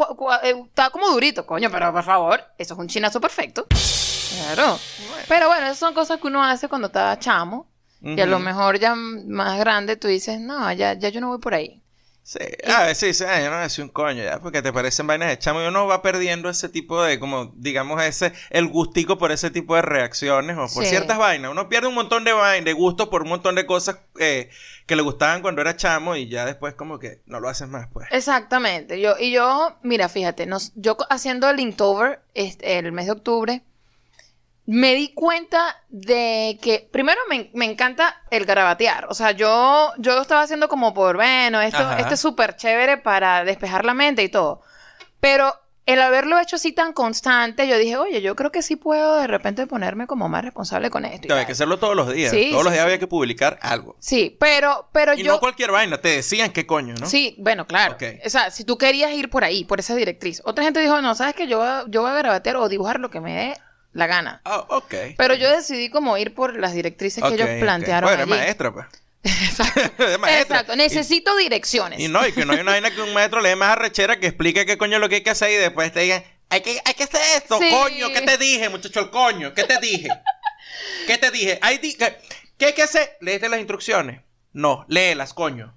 [0.44, 1.48] eh, está como durito.
[1.48, 3.66] Coño, pero por favor, eso es un chinazo perfecto.
[3.68, 4.78] Claro.
[5.28, 7.68] Pero bueno, esas son cosas que uno hace cuando está chamo.
[8.02, 11.40] Y a lo mejor ya más grande tú dices, no, ya, ya yo no voy
[11.40, 11.82] por ahí.
[12.26, 15.28] Sí, a veces dice, ay, yo no soy un coño ya, porque te parecen vainas
[15.28, 19.34] de chamo y uno va perdiendo ese tipo de, como, digamos, ese, el gustico por
[19.34, 20.90] ese tipo de reacciones o por Sí.
[20.90, 21.52] ciertas vainas.
[21.52, 24.50] Uno pierde un montón de vainas, de gusto por un montón de cosas eh,
[24.86, 27.88] que le gustaban cuando era chamo y ya después como que no lo haces más,
[27.92, 28.08] pues.
[28.12, 29.02] Exactamente.
[29.02, 33.64] Yo, y yo, mira, fíjate, nos, yo haciendo el Inktober este, el mes de octubre,
[34.66, 39.08] me di cuenta de que, primero me, me encanta el garabatear.
[39.10, 42.00] O sea, yo, yo lo estaba haciendo como por, bueno, esto, Ajá.
[42.00, 44.62] esto es súper chévere para despejar la mente y todo.
[45.20, 45.54] Pero
[45.86, 49.28] el haberlo hecho así tan constante, yo dije, oye, yo creo que sí puedo de
[49.28, 51.28] repente ponerme como más responsable con esto.
[51.28, 51.46] y Había tal.
[51.48, 52.32] que hacerlo todos los días.
[52.32, 52.88] Sí, todos los días sí.
[52.88, 53.98] había que publicar algo.
[54.00, 55.34] Sí, pero, pero Y yo...
[55.34, 57.06] no cualquier vaina, te decían qué coño, ¿no?
[57.06, 57.98] Sí, bueno, claro.
[58.26, 60.42] O sea, si tú querías ir por ahí, por esa directriz.
[60.46, 63.02] Otra gente dijo, no, sabes que yo, voy a- yo voy a garabatear o dibujar
[63.02, 63.58] lo que me dé
[63.94, 64.42] la gana.
[64.46, 64.94] Ah, ok.
[65.18, 68.42] Pero yo decidí como ir por las directrices que ellos plantearon Bueno, eres allí.
[68.42, 68.86] maestra, pues.
[69.24, 70.04] Exacto.
[70.28, 70.76] Exacto.
[70.76, 72.00] Necesito direcciones.
[72.00, 74.20] Y no, y que no hay una vaina que un maestro le dé más arrechera
[74.20, 76.62] que explique qué coño es lo que hay que hacer y después te digan, hay
[76.62, 77.70] que, hay que hacer esto, Sí.
[77.72, 79.54] coño, ¿qué te dije, muchacho, el coño?
[79.54, 80.10] ¿Qué te dije?
[81.08, 81.58] ¿Qué te dije?
[81.62, 82.18] Hay di- ¿qué,
[82.58, 83.18] ¿Qué hay que hacer?
[83.22, 84.22] ¿Leíste las instrucciones?
[84.52, 85.74] No, léelas, coño.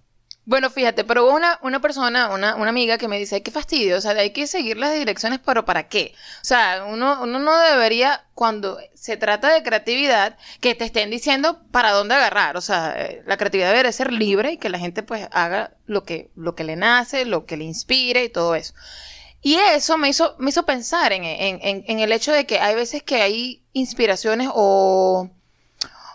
[0.49, 3.97] Bueno, fíjate, pero una, una persona, una, una amiga que me dice, "Ay, qué fastidio,
[3.97, 6.15] o sea, hay que seguir las direcciones, pero ¿para qué?
[6.41, 11.61] O sea, uno, uno no debería, cuando se trata de creatividad, que te estén diciendo
[11.73, 12.57] para dónde agarrar.
[12.57, 16.05] O sea, eh, la creatividad debe ser libre y que la gente pues haga lo
[16.05, 18.73] que, lo que le nace, lo que le inspire y todo eso.
[19.43, 22.75] Y eso me hizo, me hizo pensar en, en- en- el hecho de que hay
[22.77, 25.29] veces que hay inspiraciones o,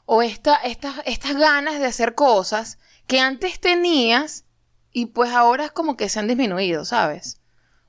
[0.06, 0.56] o esta,
[1.06, 2.78] estas ganas de hacer cosas
[3.12, 4.46] que antes tenías
[4.92, 7.42] y pues ahora es como que se han disminuido, ¿sabes?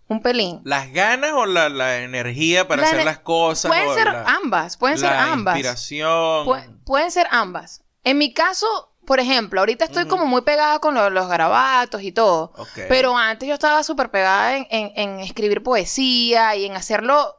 [0.09, 0.61] Un pelín.
[0.65, 3.71] ¿Las ganas o la, la energía para La hacer las cosas?
[3.71, 5.57] Pueden ser la, ambas, pueden ser la ambas.
[5.57, 6.47] inspiración.
[6.47, 7.83] Pu- pueden ser ambas.
[8.05, 8.67] En mi caso,
[9.07, 12.53] por ejemplo, ahorita estoy como muy pegada con lo- los garabatos y todo.
[12.89, 17.37] Pero antes yo estaba súper pegada en, en- en escribir poesía y en hacerlo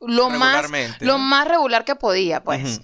[0.00, 0.70] lo más,
[1.00, 2.80] lo más regular que podía, pues.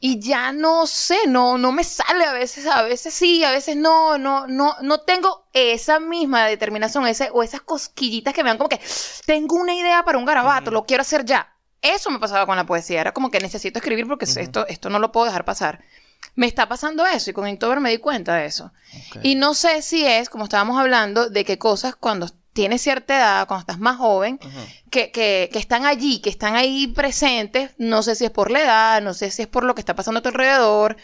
[0.00, 3.76] Y ya no sé, no, no me sale a veces, a veces sí, a veces
[3.76, 8.58] no, no, no, no tengo esa misma determinación, ese, o esas cosquillitas que me dan
[8.58, 8.80] como que
[9.26, 11.52] tengo una idea para un garabato, lo quiero hacer ya.
[11.82, 15.00] Eso me pasaba con la poesía, era como que necesito escribir porque esto, esto no
[15.00, 15.84] lo puedo dejar pasar.
[16.34, 18.72] Me está pasando eso y con Inktober me di cuenta de eso.
[19.22, 22.28] Y no sé si es, como estábamos hablando, de que cosas cuando
[22.58, 24.40] tienes cierta edad, cuando estás más joven,
[24.90, 28.60] que, que, que están allí, que están ahí presentes, no sé si es por la
[28.62, 30.96] edad, no sé si es por lo que está pasando a tu alrededor,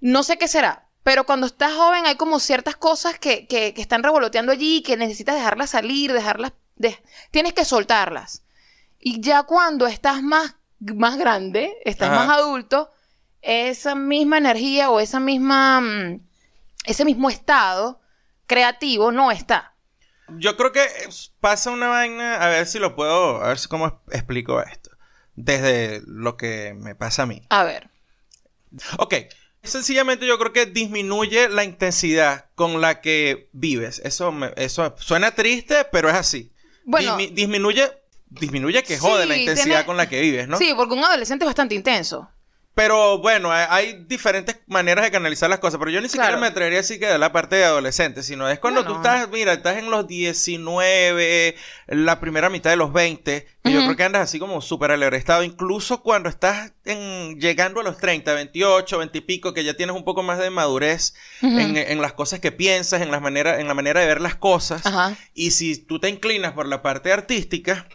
[0.00, 0.86] no sé qué será.
[1.02, 4.96] Pero cuando estás joven hay como ciertas cosas que, que, que están revoloteando allí, que
[4.96, 6.96] necesitas dejarlas salir, dejarlas, de-
[7.32, 8.44] tienes que soltarlas.
[9.00, 12.26] Y ya cuando estás más, más grande, estás Ajá.
[12.26, 12.92] más adulto,
[13.40, 16.20] esa misma energía o esa misma, mm,
[16.86, 18.00] ese mismo estado
[18.46, 19.71] creativo no está.
[20.28, 23.68] Yo creo que es- pasa una vaina, a ver si lo puedo, a ver si
[23.68, 24.90] cómo explico esto.
[25.34, 27.42] Desde lo que me pasa a mí.
[27.50, 27.88] A ver.
[28.98, 29.14] Ok,
[29.62, 34.00] sencillamente yo creo que disminuye la intensidad con la que vives.
[34.04, 36.52] Eso, me- eso suena triste, pero es así.
[36.84, 37.90] Bueno, Dismi- disminuye,
[38.28, 40.58] disminuye que jode Sí, la intensidad tiene- con la que vives, ¿no?
[40.58, 42.30] Sí, porque un adolescente es bastante intenso.
[42.74, 46.40] Pero bueno, hay, diferentes maneras de canalizar las cosas, pero yo ni siquiera Claro.
[46.40, 49.28] me atrevería a decir que de la parte de adolescente, sino es cuando tú estás,
[49.28, 51.54] mira, estás en los 19,
[51.88, 55.42] la primera mitad de los 20, y yo creo que andas así como súper alebrestado,
[55.42, 59.94] incluso cuando estás en, llegando a los 30, 28, 20 y pico, que ya tienes
[59.94, 61.12] un poco más de madurez
[61.42, 61.58] Ujú.
[61.58, 64.36] en, en las cosas que piensas, en, las manera, en la manera de ver las
[64.36, 65.14] cosas, Ajá.
[65.34, 67.86] y si tú te inclinas por la parte artística,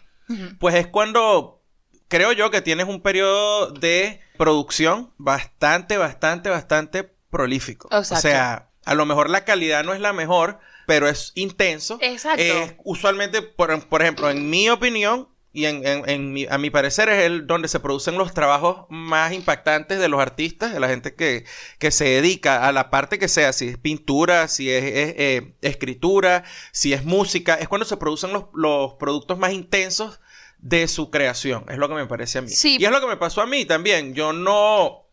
[0.59, 1.56] pues es cuando
[2.07, 7.87] creo yo que tienes un periodo de producción bastante, bastante, bastante prolífico.
[7.91, 8.15] Exacto.
[8.15, 11.97] O sea, a lo mejor la calidad no es la mejor, pero es intenso.
[12.01, 12.41] Exacto.
[12.41, 16.69] Es usualmente, por, por ejemplo, en mi opinión y en, en- en mi- a mi
[16.69, 20.87] parecer es el donde se producen los trabajos más impactantes de los artistas, de la
[20.87, 21.45] gente que,
[21.79, 25.55] que se dedica a la parte que sea, si es pintura, si es, es, eh,
[25.61, 30.19] escritura, si es música, es cuando se producen los, los productos más intensos
[30.67, 32.49] de su creación, es lo que me parece a mí.
[32.49, 32.77] Sí.
[32.79, 35.03] Y es lo que me pasó a mí también, yo no...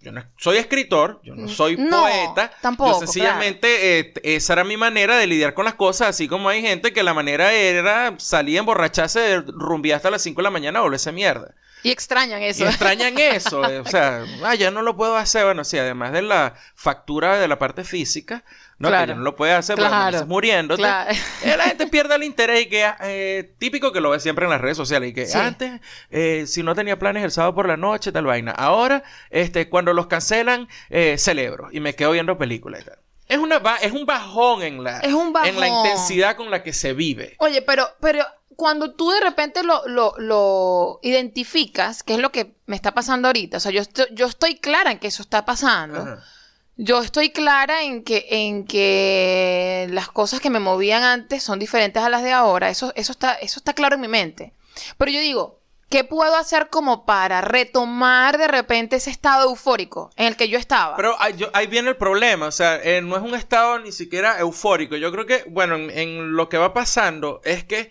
[0.00, 2.52] Yo no soy escritor, yo no soy No, poeta.
[2.62, 6.48] tampoco, Yo sencillamente eh, esa era mi manera de lidiar con las cosas, así como
[6.48, 10.80] hay gente que la manera era salir emborracharse, rumbear hasta las 5 de la mañana,
[10.82, 11.52] volverse mierda.
[11.82, 12.64] Y extrañan Y eso.
[12.68, 16.22] extrañan eso, eh, o sea, ah, ya no lo puedo hacer, bueno, sí, además de
[16.22, 18.44] la factura de la parte física,
[18.78, 19.06] no, Claro.
[19.12, 20.16] que no lo puedes hacer porque Claro.
[20.16, 20.82] estás muriéndote.
[20.82, 21.10] Claro.
[21.56, 24.60] La gente pierde el interés y que, eh, típico que lo ves siempre en las
[24.60, 25.36] redes sociales, y que Sí.
[25.36, 28.52] antes, eh, si no tenía planes el sábado por la noche, tal vaina.
[28.52, 32.98] Ahora, este, cuando los cancelan, eh, celebro y me quedo viendo películas y tal.
[33.26, 35.86] Es, una es un bajón en la, Es un en la bajón.
[35.86, 37.34] intensidad con la que se vive.
[37.40, 38.24] Oye, pero, pero
[38.56, 43.28] cuando tú de repente lo, lo, lo identificas, que es lo que me está pasando
[43.28, 46.00] ahorita, o sea, yo estoy, yo estoy clara en que eso está pasando.
[46.00, 46.22] Ajá.
[46.80, 52.00] Yo estoy clara en que, en que las cosas que me movían antes son diferentes
[52.02, 52.70] a las de ahora.
[52.70, 54.52] Eso, eso, está, eso está claro en mi mente.
[54.96, 55.58] Pero yo digo,
[55.90, 60.56] ¿qué puedo hacer como para retomar de repente ese estado eufórico en el que yo
[60.56, 60.94] estaba?
[60.96, 63.90] Pero ahí, yo- ahí viene el problema, o sea, eh, no es un estado ni
[63.90, 64.94] siquiera eufórico.
[64.96, 67.90] Yo creo que, bueno, en, en lo que va pasando es que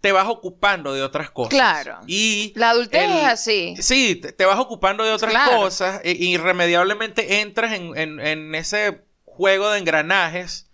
[0.00, 1.50] te vas ocupando de otras cosas.
[1.50, 1.98] Claro.
[2.06, 3.74] Y la adultez el- es así.
[3.80, 5.56] Sí, te, te vas ocupando de otras Claro.
[5.56, 10.70] cosas e irremediablemente entras en, en- en ese juego de engranajes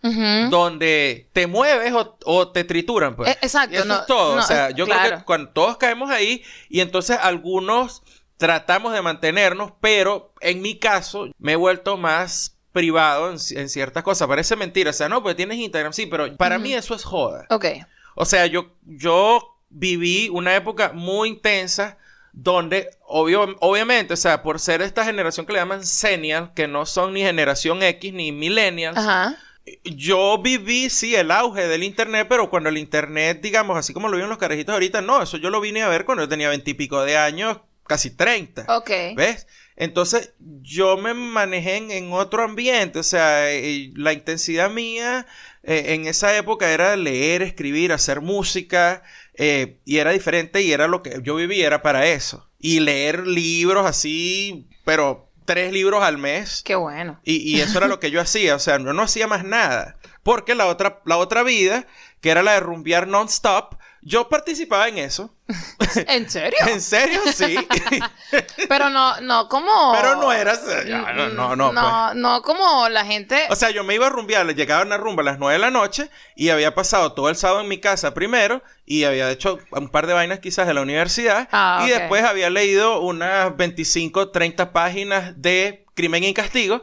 [0.51, 3.31] donde te mueves o, o te trituran, pues.
[3.31, 4.37] Eh, exacto, Y eso no- es todo.
[4.37, 8.03] no, o sea, yo creo que cuando todos caemos ahí y entonces algunos
[8.37, 13.69] tratamos de mantenernos, pero en mi caso me he vuelto más privado en, ci- en
[13.69, 14.27] ciertas cosas.
[14.29, 17.47] Parece mentira, o sea, no, porque tienes Instagram, sí, pero para mí eso es joda.
[17.51, 17.67] Ok.
[18.15, 21.99] O sea, yo, yo viví una época muy intensa
[22.33, 26.87] donde, obvio, obviamente, o sea, por ser esta generación que le llaman Senial, que no
[26.87, 29.37] son ni generación X ni millennials, Ajá.
[29.85, 34.17] yo viví, sí, el auge del Internet, pero cuando el Internet, digamos, así como lo
[34.17, 37.03] viven los carajitos ahorita, no, eso yo lo vine a ver cuando yo tenía veintipico
[37.05, 38.65] de años, casi 30.
[38.69, 38.91] Ok.
[39.15, 39.47] ¿Ves?
[39.77, 40.33] Entonces
[40.63, 45.27] yo me manejé en, en otro ambiente, o sea, eh, la intensidad mía
[45.63, 49.03] eh, en esa época era leer, escribir, hacer música,
[49.35, 52.49] eh, y era diferente y era lo que yo vivía, era para eso.
[52.59, 56.63] Y leer libros así, pero tres libros al mes.
[56.65, 57.21] Qué bueno.
[57.25, 59.97] Y, y eso era lo que yo hacía, o sea, no, no hacía más nada.
[60.23, 61.87] Porque la otra, la otra vida,
[62.21, 65.33] que era la de rumbear non-stop, yo participaba en eso.
[66.09, 66.59] ¿En serio?
[66.67, 67.21] ¿En serio?
[67.33, 67.57] Sí.
[68.69, 69.93] Pero no, no como...
[69.93, 70.55] Pero no era...
[70.87, 71.73] No, no, no.
[71.73, 72.17] No, pues.
[72.17, 73.47] no como la gente...
[73.49, 75.59] O sea, yo me iba a rumbear, le llegaba una rumba a las 9 de
[75.61, 79.61] la noche y había pasado todo el sábado en mi casa primero y había hecho
[79.71, 84.31] un par de vainas quizás de la universidad Ah, y después había leído unas 25,
[84.31, 86.83] 30 páginas de Crimen y Castigo.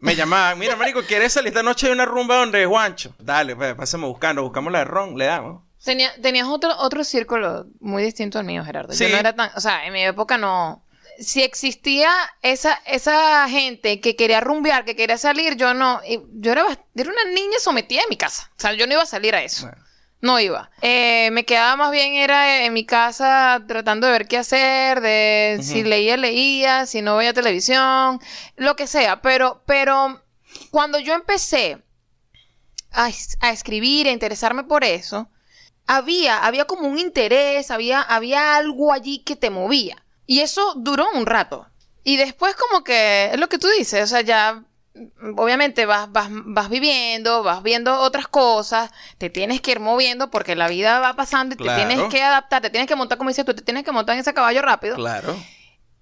[0.00, 3.14] Me llamaban, mira, marico, ¿quieres salir esta noche de una rumba donde Juancho?
[3.18, 5.67] Dale, pues, pásame buscando, buscamos la de ron, le damos.
[5.84, 8.92] Tenía, tenías otro, otro círculo muy distinto al mío, Gerardo.
[8.92, 9.50] Yo no era tan...
[9.54, 10.84] O sea, en mi época no...
[11.20, 12.10] Si existía
[12.42, 16.00] esa, esa gente que quería rumbear, que quería salir, yo no...
[16.34, 16.64] Yo era,
[16.94, 18.50] era una niña sometida en mi casa.
[18.56, 19.66] O sea, yo no iba a salir a eso.
[19.66, 19.88] Bueno.
[20.20, 20.70] No iba.
[20.82, 25.60] Eh, me quedaba más bien era en mi casa tratando de ver qué hacer, de
[25.62, 28.20] si leía, leía, si no veía televisión,
[28.56, 29.22] lo que sea.
[29.22, 30.20] Pero, pero
[30.70, 31.84] cuando yo empecé
[32.90, 33.10] a,
[33.40, 35.30] a escribir, a interesarme por eso,
[35.88, 40.04] había, había como un interés, había, había algo allí que te movía.
[40.26, 41.66] Y eso duró un rato.
[42.04, 44.62] Y después como que es lo que tú dices, o sea, ya
[44.94, 50.30] mm, obviamente vas, vas, vas viviendo, vas viendo otras cosas, te tienes que ir moviendo
[50.30, 51.80] porque la vida va pasando y Claro.
[51.82, 54.14] te tienes que adaptar, te tienes que montar, como dices tú, te tienes que montar
[54.14, 55.36] en ese caballo rápido Claro.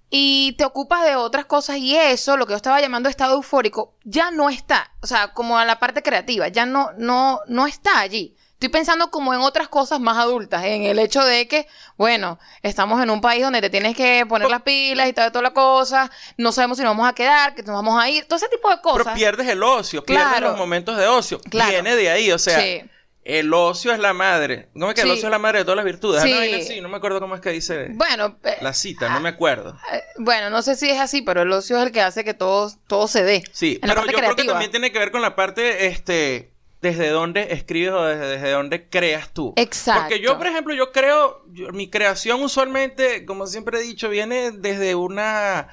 [0.09, 3.95] y te ocupas de otras cosas y eso, lo que yo estaba llamando estado eufórico,
[4.05, 7.99] ya no está, o sea, como a la parte creativa, ya no, no, no está
[7.99, 8.36] allí.
[8.57, 12.99] Estoy pensando como en otras cosas más adultas, en el hecho de que, bueno, estamos
[13.03, 16.09] en un país donde te tienes que poner las pilas y toda, toda la cosa,
[16.37, 18.67] no sabemos si nos vamos a quedar, que nos vamos a ir, todo ese tipo
[18.71, 19.13] de Pero cosas.
[19.13, 21.39] pierdes el ocio, pierdes los momentos de ocio.
[21.51, 21.69] Claro.
[21.69, 22.81] Viene de ahí, o sea, Sí.
[23.25, 24.69] el ocio es la madre.
[24.73, 26.23] ¿Cómo es que el ocio es la madre de todas las virtudes?
[26.23, 26.31] Sí.
[26.31, 29.07] Ah, no, vaina así, no me acuerdo cómo es que dice Bueno, eh, la cita,
[29.09, 29.77] no me acuerdo.
[29.93, 32.33] eh, bueno, no sé si es así, pero el ocio es el que hace que
[32.33, 33.43] todo, todo se dé.
[33.51, 37.53] Sí, pero yo creo que también tiene que ver con la parte, este, desde dónde
[37.53, 39.53] escribes o desde, desde dónde creas tú.
[39.55, 40.01] Exacto.
[40.03, 44.51] Porque yo, por ejemplo, yo creo, yo- mi creación usualmente, como siempre he dicho, viene
[44.51, 45.67] desde una,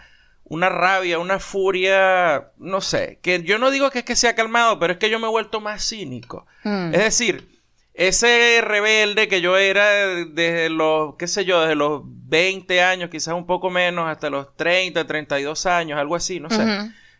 [0.44, 4.78] una rabia, una furia, no sé, que yo no digo que es que sea calmado,
[4.78, 6.46] pero es que yo me he vuelto más cínico.
[6.64, 6.94] Mm.
[6.94, 7.48] Es decir,
[7.92, 9.86] ese rebelde que yo era
[10.26, 14.56] desde los, qué sé yo, desde los 20 años, quizás un poco menos, hasta los
[14.56, 16.64] 30, 32 años, algo así, no sé.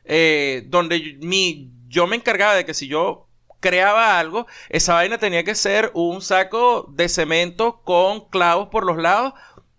[0.05, 3.29] Eh, donde mi, yo me encargaba de que si yo
[3.69, 8.99] creaba algo, esa vaina tenía que ser un saco de cemento con clavos por los
[8.99, 9.33] lados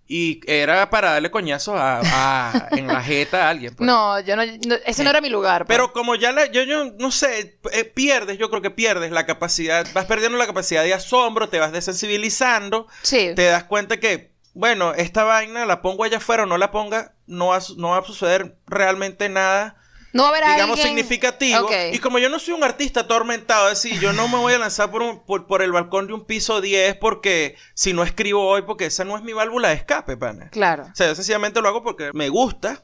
[0.07, 3.75] y era para darle coñazos a, a- en la jeta a alguien.
[3.75, 3.85] pues.
[3.85, 5.65] No, yo no, no- ese no era mi lugar.
[5.65, 5.75] pues.
[5.77, 9.25] Pero como ya la, yo, yo no sé, eh, pierdes, yo creo que pierdes la
[9.25, 13.33] capacidad, vas perdiendo la capacidad de asombro, te vas desensibilizando, sí.
[13.35, 17.13] te das cuenta que, bueno, esta vaina la pongo allá afuera o no la ponga,
[17.27, 19.75] no va, no va a suceder realmente nada
[20.15, 21.69] No va a haber digamos, alguien- significativo.
[21.91, 24.57] Y como yo no soy un artista atormentado, es decir, yo no me voy a
[24.57, 28.47] lanzar por, un- por, por el balcón de un piso 10 porque si no escribo
[28.47, 30.49] hoy, porque esa no es mi válvula de escape, pana.
[30.51, 30.83] Claro.
[30.91, 32.83] O sea, yo sencillamente lo hago porque me gusta.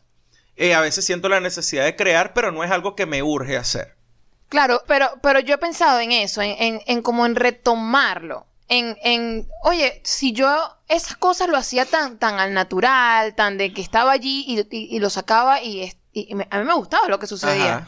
[0.58, 3.56] Eh, a veces siento la necesidad de crear, pero no es algo que me urge
[3.58, 3.96] hacer.
[4.50, 8.46] Claro, pero, pero yo he pensado en eso, en, en, en como en retomarlo.
[8.68, 10.48] En, en, oye, si yo
[10.88, 14.96] esas cosas lo hacía tan, tan al natural, tan de que estaba allí y, y-
[14.96, 17.76] y lo sacaba y, y me- a mí me gustaba lo que sucedía.
[17.78, 17.88] Ajá.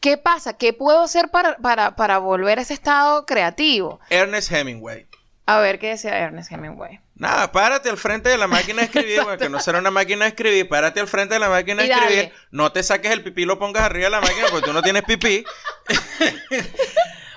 [0.00, 0.56] ¿Qué pasa?
[0.56, 3.98] ¿Qué puedo hacer para, para, para volver a ese estado creativo?
[4.10, 5.06] Ernest Hemingway.
[5.46, 7.00] A ver qué decía Ernest Hemingway.
[7.16, 10.28] Nada, párate al frente de la máquina de escribir, que no será una máquina de
[10.28, 12.04] escribir, párate al frente de la máquina de dale.
[12.06, 14.72] escribir, no te saques el pipí y lo pongas arriba de la máquina porque tú
[14.72, 15.44] no tienes pipí.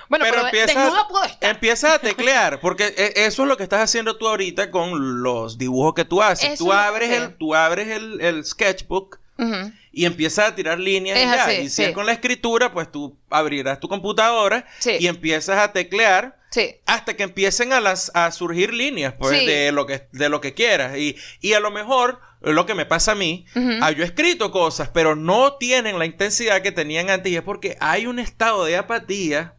[0.08, 1.50] Bueno, pero, de- empiezas, desnuda puedo estar.
[1.50, 5.56] empiezas a teclear, porque e- eso es lo que estás haciendo tú ahorita con los
[5.56, 6.50] dibujos que tú haces.
[6.50, 9.18] Eso tú abres el, tú abres el, el sketchbook.
[9.92, 11.44] Y empiezas a tirar líneas y ya.
[11.44, 11.84] así, y si sí.
[11.84, 14.92] es con la escritura, pues tú abrirás tu computadora Sí.
[14.98, 16.76] y empiezas a teclear Sí.
[16.86, 19.46] hasta que empiecen a, las, a surgir líneas pues, Sí.
[19.46, 20.96] de, lo que, de lo que quieras.
[20.98, 23.70] Y, y a lo mejor, lo que me pasa a mí, Ujú.
[23.82, 27.30] ah, yo he escrito cosas, pero no tienen la intensidad que tenían antes.
[27.32, 29.54] Y es porque hay un estado de apatía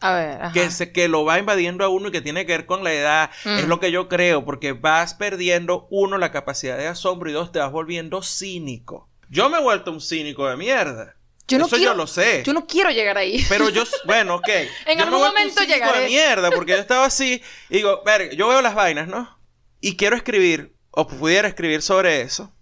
[0.00, 0.42] A ver.
[0.42, 0.52] ajá.
[0.52, 2.92] que, se, que lo va invadiendo a uno y que tiene que ver con la
[2.92, 3.30] edad.
[3.44, 3.58] Mm.
[3.58, 7.50] Es lo que yo creo, porque vas perdiendo, uno, la capacidad de asombro y dos,
[7.52, 9.08] te vas volviendo cínico.
[9.30, 11.14] Yo me he vuelto un cínico de mierda.
[11.46, 12.42] Yo no Eso quiero- yo lo sé.
[12.44, 13.44] Yo no quiero llegar ahí.
[13.48, 14.48] Pero yo, bueno, ok.
[14.48, 16.00] En Yo me algún vuelto momento un cínico llegaré.
[16.02, 19.38] de mierda, porque yo estaba así y digo, ver, yo veo las vainas, ¿no?
[19.80, 22.52] Y quiero escribir, o pudiera escribir sobre eso.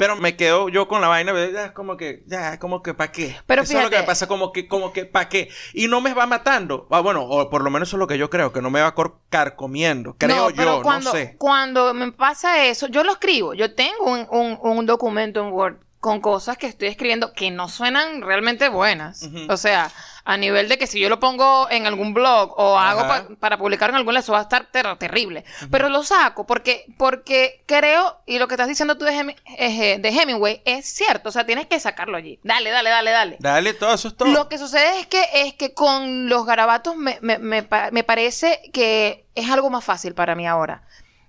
[0.00, 3.12] Pero me quedo yo con la vaina, ya es como que, ya, como que, ¿para
[3.12, 3.36] qué?
[3.44, 5.50] Pero eso es lo que me pasa, como que, como que, ¿para qué?
[5.74, 6.88] Y no me va matando.
[6.90, 8.80] Ah, bueno, o por lo menos eso es lo que yo creo, que no me
[8.80, 8.94] va
[9.28, 10.16] carcomiendo.
[10.16, 11.36] Creo no, pero yo, cuando, no sé.
[11.36, 13.52] Cuando me pasa eso, yo lo escribo.
[13.52, 17.68] Yo tengo un, un- un documento en Word con cosas que estoy escribiendo que no
[17.68, 19.28] suenan realmente buenas.
[19.50, 19.90] O sea,
[20.24, 23.56] a nivel de que si yo lo pongo en algún blog o hago pa- para
[23.58, 25.44] publicar en algún lado, eso va a estar ter- terrible.
[25.70, 29.98] Pero lo saco porque, porque creo, y lo que estás diciendo tú de, Hemi- eh,
[29.98, 31.30] de Hemingway es cierto.
[31.30, 32.38] O sea, tienes que sacarlo allí.
[32.42, 33.36] Dale, dale, dale, dale.
[33.40, 34.28] Dale, todo eso es todo.
[34.28, 38.60] Lo que sucede es que, es que con los garabatos me, me- me me parece
[38.72, 40.82] que es algo más fácil para mí ahora.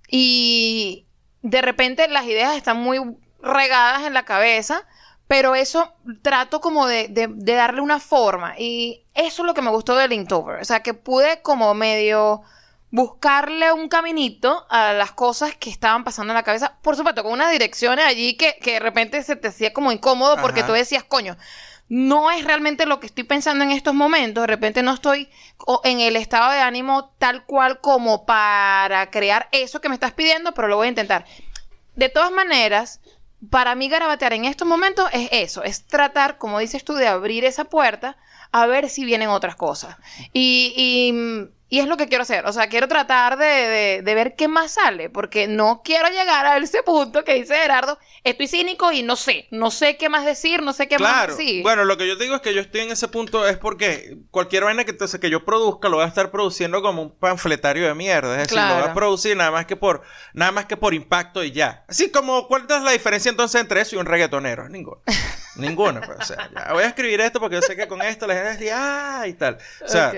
[0.09, 1.05] Y
[1.41, 2.99] de repente las ideas están muy
[3.41, 4.83] regadas en la cabeza,
[5.31, 8.55] pero eso trato como de, de- de darle una forma.
[8.57, 10.59] Y eso es lo que me gustó del Inktober.
[10.59, 12.41] O sea, que pude como medio
[12.89, 16.77] buscarle un caminito a las cosas que estaban pasando en la cabeza.
[16.81, 20.35] Por supuesto, con unas direcciones allí que, que de repente se te hacía como incómodo
[20.41, 20.67] porque Ajá.
[20.67, 21.37] tú decías, coño,
[21.87, 24.41] no es realmente lo que estoy pensando en estos momentos.
[24.43, 25.29] De repente no estoy
[25.85, 30.53] en el estado de ánimo tal cual como para crear eso que me estás pidiendo,
[30.53, 31.23] pero lo voy a intentar.
[31.95, 32.99] De todas maneras,
[33.49, 37.43] para mí garabatear en estos momentos es eso, es tratar, como dices tú, de abrir
[37.45, 38.17] esa puerta
[38.51, 39.95] a ver si vienen otras cosas.
[40.33, 44.13] Y, y- y es lo que quiero hacer, o sea, quiero tratar de, de- de
[44.15, 48.49] ver qué más sale, porque no quiero llegar a ese punto que dice Gerardo, estoy
[48.49, 51.29] cínico y no sé, no sé qué más decir, no sé qué Claro.
[51.29, 51.63] más decir.
[51.63, 54.65] Bueno, lo que yo digo es que yo estoy en ese punto es porque cualquier
[54.65, 57.95] vaina que, entonces, que yo produzca lo voy a estar produciendo como un panfletario de
[57.95, 58.33] mierda.
[58.41, 60.01] Es decir, lo voy a producir nada más que por
[60.33, 61.85] nada más que por impacto y ya.
[61.87, 64.67] Así como, ¿cuál es la diferencia entonces entre eso y un reggaetonero?
[64.67, 64.99] Ninguna.
[65.55, 66.17] Ninguna, pues.
[66.19, 68.71] O sea, ya voy a escribir esto porque yo sé que con esto la gente
[68.73, 69.57] ah, y tal.
[69.83, 70.13] O sea.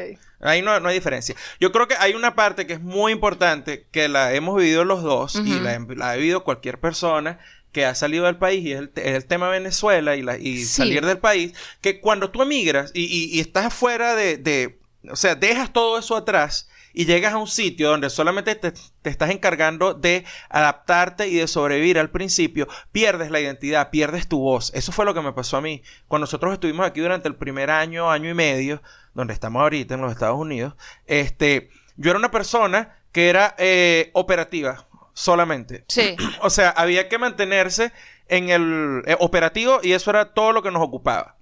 [0.45, 1.35] Ahí no, no hay diferencia.
[1.61, 5.01] Yo creo que hay una parte que es muy importante que la hemos vivido los
[5.01, 7.39] dos y la, la ha vivido cualquier persona
[7.71, 10.57] que ha salido del país y es el, es el tema Venezuela y, la, y
[10.59, 10.65] Sí.
[10.65, 14.79] salir del país, que cuando tú emigras y, y- y estás afuera de, de-
[15.09, 19.09] o sea, dejas todo eso atrás y llegas a un sitio donde solamente te, te
[19.09, 24.71] estás encargando de adaptarte y de sobrevivir al principio, pierdes la identidad, pierdes tu voz.
[24.73, 25.81] Eso fue lo que me pasó a mí.
[26.07, 28.81] Cuando nosotros estuvimos aquí durante el primer año, año y medio,
[29.13, 30.75] donde estamos ahorita en los Estados Unidos,
[31.07, 35.85] este, yo era una persona que era eh, operativa solamente.
[35.87, 36.15] Sí.
[36.41, 37.91] O sea, había que mantenerse
[38.27, 41.37] en el eh, operativo y eso era todo lo que nos ocupaba.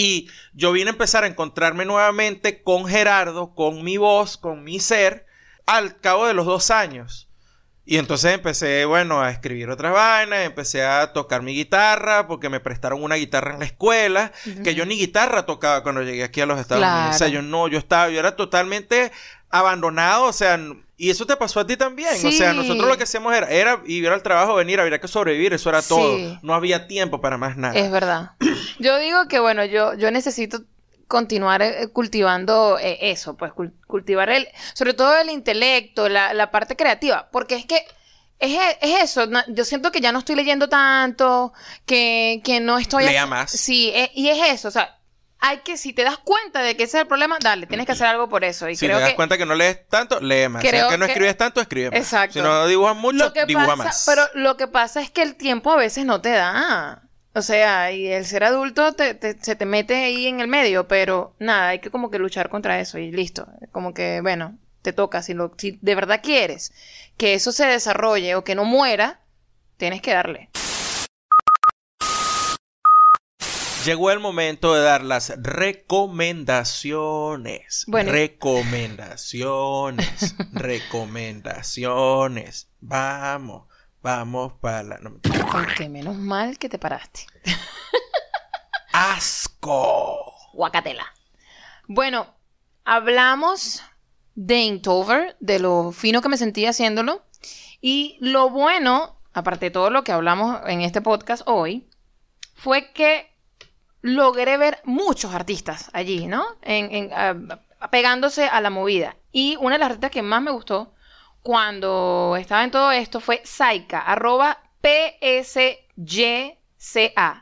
[0.00, 4.80] Y yo vine a empezar a encontrarme nuevamente con Gerardo, con mi voz, con mi
[4.80, 5.26] ser,
[5.66, 7.28] al cabo de los dos años.
[7.84, 12.60] Y entonces empecé, bueno, a escribir otras vainas, empecé a tocar mi guitarra, porque me
[12.60, 14.32] prestaron una guitarra en la escuela,
[14.64, 17.16] que yo ni guitarra tocaba cuando llegué aquí a los Estados Unidos.
[17.16, 19.12] O sea, yo no, yo estaba, yo era totalmente
[19.50, 20.58] abandonado, o sea,
[20.96, 22.08] y eso te pasó a ti también.
[22.26, 25.52] O sea, nosotros lo que hacíamos era, era ir al trabajo, venir, había que sobrevivir,
[25.52, 26.38] eso era todo.
[26.42, 27.74] No había tiempo para más nada.
[27.74, 28.32] Es verdad.
[28.78, 30.62] Yo digo que, bueno, yo, yo necesito
[31.08, 36.50] continuar eh, cultivando eh, eso, pues cul- cultivar el, sobre todo el intelecto, la, la
[36.50, 37.84] parte creativa, porque es que
[38.38, 41.52] es, es eso, no- yo siento que ya no estoy leyendo tanto,
[41.84, 43.04] que, que no estoy...
[43.04, 43.50] Lea más.
[43.50, 44.99] Sí, eh, y es eso, o sea,
[45.40, 47.92] hay que, si te das cuenta de que ese es el problema, dale, tienes que
[47.92, 48.68] hacer algo por eso.
[48.68, 49.16] Y Si te creo das que...
[49.16, 50.62] cuenta que no lees tanto, lee más.
[50.62, 51.98] Si Creo que no escribes tanto, escribe más.
[52.00, 52.34] Exacto.
[52.34, 54.02] Si no dibujas mucho, dibuja pasa, más.
[54.06, 57.02] Pero lo que pasa es que el tiempo a veces no te da.
[57.32, 60.88] O sea, y el ser adulto te- te- se te mete ahí en el medio,
[60.88, 63.46] pero nada, hay que como que luchar contra eso y listo.
[63.70, 65.22] Como que, bueno, te toca.
[65.22, 66.72] Si, lo, si de verdad quieres
[67.16, 69.20] que eso se desarrolle o que no muera,
[69.76, 70.50] tienes que darle.
[73.84, 77.84] Llegó el momento de dar las recomendaciones.
[77.88, 78.12] Bueno.
[78.12, 80.36] Recomendaciones.
[80.52, 82.68] recomendaciones.
[82.80, 83.66] Vamos,
[84.02, 84.98] vamos para la...
[84.98, 85.18] no.
[85.52, 87.24] Aunque menos mal que te paraste.
[88.92, 90.34] ¡Asco!
[90.52, 91.06] Guacatela.
[91.88, 92.34] Bueno,
[92.84, 93.82] hablamos
[94.34, 97.22] de Inktober, de lo fino que me sentí haciéndolo.
[97.80, 101.88] Y lo bueno, aparte de todo lo que hablamos en este podcast hoy,
[102.54, 103.29] fue que
[104.02, 106.44] logré ver muchos artistas allí, ¿no?
[106.62, 109.16] En, en, ah, apegándose a la movida.
[109.32, 110.94] Y una de las artistas que más me gustó
[111.42, 115.78] cuando estaba en todo esto fue Saika, arroba PSYCA,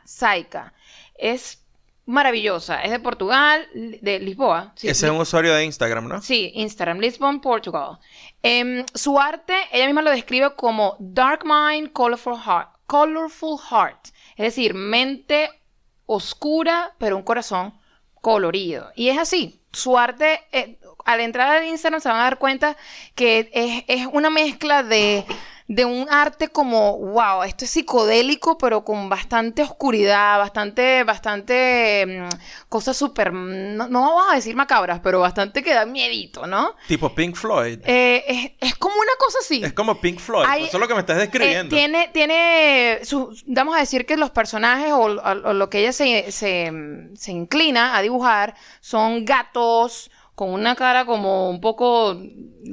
[0.05, 0.73] Saika.
[1.15, 1.63] Es
[2.05, 4.73] maravillosa, es de Portugal, de Lisboa.
[4.75, 6.21] Sí, Ese es un usuario de Instagram, ¿no?
[6.21, 7.99] Sí, Instagram, Lisbon, Portugal.
[8.41, 12.69] Em, su arte, ella misma lo describe como Dark Mind, Colorful Heart.
[12.87, 14.07] Colorful Heart.
[14.37, 15.49] Es decir, mente
[16.11, 17.79] oscura, pero un corazón
[18.15, 18.91] colorido.
[18.95, 19.61] Y es así.
[19.71, 22.75] Su arte, eh, al entrar al Instagram se van a dar cuenta
[23.13, 25.23] que es, es una mezcla de,
[25.71, 32.67] de un arte como, wow, esto es psicodélico, pero con bastante oscuridad, bastante, bastante mm,
[32.69, 36.73] cosas súper, no, no vamos a decir macabras, pero bastante que da miedito, ¿no?
[36.87, 37.81] Tipo Pink Floyd.
[37.85, 38.23] Eh,
[38.59, 39.61] es, es como una cosa así.
[39.63, 40.47] Es como Pink Floyd.
[40.49, 41.75] Hay- Eso es lo que me estás Eh, describiendo.
[41.75, 45.93] tiene, tiene, su- vamos a decir que los personajes o, o- o lo que ella
[45.93, 46.71] se, se,
[47.13, 52.17] se inclina a dibujar son gatos con una cara como un poco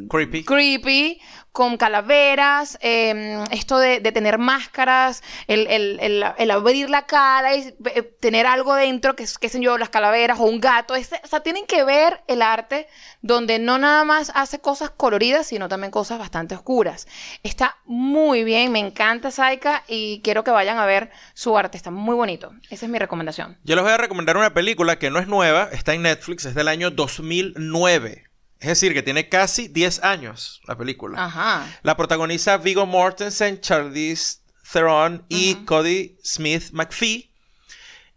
[0.08, 0.44] Creepy.
[0.44, 1.20] creepy,
[1.56, 5.98] con calaveras, eh, esto de, de tener máscaras, el, el-
[6.36, 9.88] el- abrir la cara y eh, tener algo dentro, que es, qué sé yo, las
[9.88, 10.94] calaveras o un gato.
[10.94, 12.88] Es- o sea, tienen que ver el arte
[13.22, 17.08] donde no nada más hace cosas coloridas, sino también cosas bastante oscuras.
[17.42, 21.90] Está muy bien, me encanta Saika y quiero que vayan a ver su arte, está
[21.90, 22.52] muy bonito.
[22.68, 23.56] Esa es mi recomendación.
[23.64, 26.54] Yo les voy a recomendar una película que no es nueva, está en Netflix, es
[26.54, 28.25] del año 2009.
[28.60, 31.24] Es decir, que tiene casi 10 años la película.
[31.24, 31.66] Ajá.
[31.82, 34.38] La protagoniza Viggo Mortensen, Charlize
[34.72, 35.54] Theron y.
[35.66, 37.30] Cody Smith McPhee.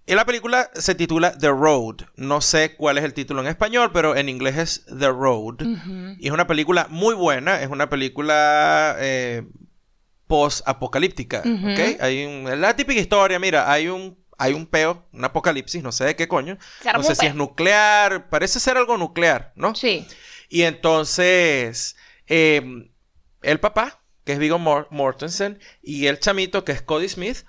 [0.06, 1.98] Y la película se titula The Road.
[2.16, 5.58] No sé cuál es el título en español, pero en inglés es The Road.
[6.20, 7.62] Y es una película muy buena.
[7.62, 9.44] Es una película eh,
[10.26, 11.42] post-apocalíptica.
[12.00, 16.06] Hay un- la típica historia, mira, hay un, hay un peo, un apocalipsis, no sé
[16.06, 16.58] de qué coño.
[16.94, 19.76] No sé si es nuclear, parece ser algo nuclear, ¿no?
[19.76, 20.08] Sí.
[20.50, 21.96] Y entonces,
[22.28, 22.90] eh,
[23.42, 27.46] el papá, que es Viggo Mor- Mortensen, y el chamito, que es Cody Smith,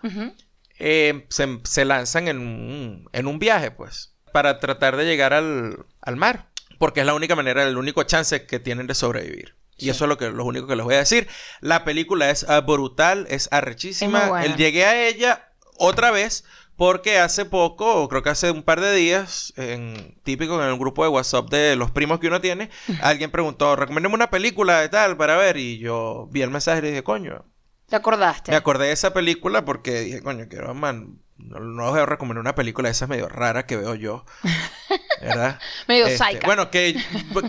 [0.78, 5.86] eh, se, se lanzan en un, en un viaje, pues, para tratar de llegar al,
[6.00, 6.50] al mar.
[6.78, 9.56] Porque es la única manera, el único chance que tienen de sobrevivir.
[9.76, 11.26] Y eso es lo, que, lo único que les voy a decir.
[11.60, 14.28] La película es ah, brutal, es arrechísima.
[14.44, 16.44] Es llegué a ella otra vez
[16.80, 21.02] porque hace poco, creo que hace un par de días, en, típico en el grupo
[21.02, 22.70] de WhatsApp de los primos que uno tiene,
[23.02, 25.58] alguien preguntó, recomiéndame una película de tal para ver.
[25.58, 27.44] Y yo vi el mensaje y le dije, coño,
[27.86, 28.50] ¿Te acordaste?
[28.50, 32.40] me acordé de esa película porque dije, coño, quiero, man, no, no voy a recomendar
[32.40, 34.24] una película de esas medio rara que veo yo.
[35.20, 35.58] ¿Verdad?
[35.86, 36.40] Medio Este.
[36.46, 36.96] Bueno, que,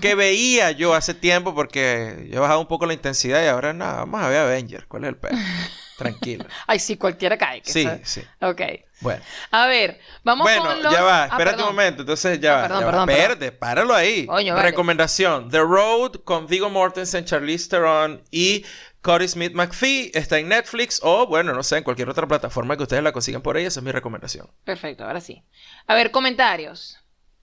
[0.02, 3.72] que veía yo hace tiempo porque yo he bajado un poco la intensidad y ahora
[3.72, 4.88] nada, vamos a ver Avenger.
[4.90, 5.38] ¿Cuál es el pedo?
[5.98, 6.46] Tranquilo.
[6.68, 7.62] Ay, sí, cualquiera cae.
[7.62, 8.22] que Sí, sí.
[8.42, 8.62] Ok.
[9.02, 9.22] Bueno.
[9.52, 10.94] A ver, vamos Bueno, con los...
[10.94, 12.02] ya va, Ah, espérate un momento.
[12.04, 12.68] Entonces ya Ah, va.
[12.68, 13.06] perdón, ya va.
[13.06, 14.26] perdón, páralo ahí.
[14.28, 14.62] Vale.
[14.62, 18.66] Recomendación: The Road con Viggo Mortensen, Charlize Theron y
[19.02, 20.12] Cody Smith McPhee.
[20.14, 23.42] Está en Netflix o, bueno, no sé, en cualquier otra plataforma que ustedes la consigan
[23.42, 23.66] por ahí.
[23.66, 24.48] Esa es mi recomendación.
[24.64, 25.44] Perfecto, ahora sí.
[25.88, 26.98] A ver, comentarios.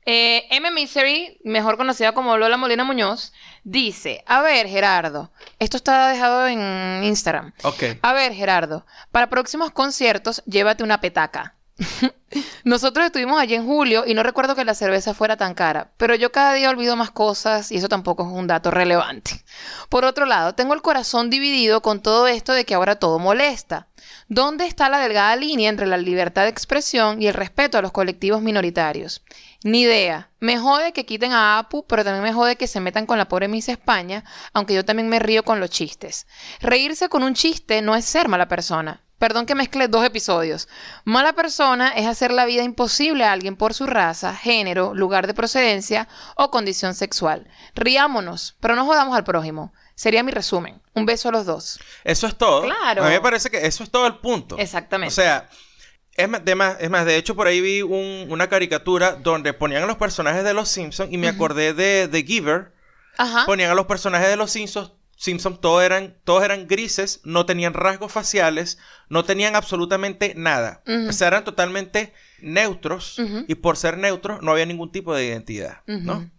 [0.05, 0.71] Eh, M.
[0.71, 3.33] Misery, mejor conocida como Lola Molina Muñoz,
[3.65, 7.53] dice, a ver, Gerardo, esto está dejado en Instagram.
[7.63, 7.85] Ok.
[8.01, 11.55] A ver, Gerardo, para próximos conciertos, llévate una petaca.
[12.65, 16.15] Nosotros estuvimos allí en julio y no recuerdo que la cerveza fuera tan cara, pero
[16.15, 19.45] yo cada día olvido más cosas y eso tampoco es un dato relevante.
[19.89, 23.87] Por otro lado, tengo el corazón dividido con todo esto de que ahora todo molesta.
[24.29, 27.93] ¿Dónde está la delgada línea entre la libertad de expresión y el respeto a los
[27.93, 29.23] colectivos minoritarios?
[29.65, 30.31] Ni idea.
[30.39, 33.29] Me jode que quiten a Apu, pero también me jode que se metan con la
[33.29, 36.27] pobre Miss España, aunque yo también me río con los chistes.
[36.61, 39.03] Reírse con un chiste no es ser mala persona.
[39.19, 40.69] Perdón que mezcle dos episodios.
[41.05, 45.35] Mala persona es hacer la vida imposible a alguien por su raza, género, lugar de
[45.35, 46.07] procedencia
[46.37, 47.49] o condición sexual.
[47.75, 49.73] Riámonos, pero no jodamos al prójimo.
[49.97, 50.81] Sería mi resumen.
[50.95, 51.81] Un beso a los dos.
[52.05, 52.63] Eso es todo.
[52.63, 53.03] Claro.
[53.03, 54.57] A mí me parece que eso es todo el punto.
[54.57, 55.13] Exactamente.
[55.13, 55.49] O sea,
[56.19, 59.55] es más, de más, es más, de hecho por ahí vi un- una caricatura donde
[59.55, 62.73] ponían a los personajes de los Simpsons y me acordé de The Giver.
[63.17, 63.47] Ajá.
[63.47, 67.73] Ponían a los personajes de los Simpsons, Simpsons todos eran, todos eran grises, no tenían
[67.75, 70.83] rasgos faciales, no tenían absolutamente nada.
[70.87, 71.09] Ujú.
[71.09, 75.79] O sea, eran totalmente neutros y por ser neutros no había ningún tipo de identidad,
[75.87, 76.31] ¿no?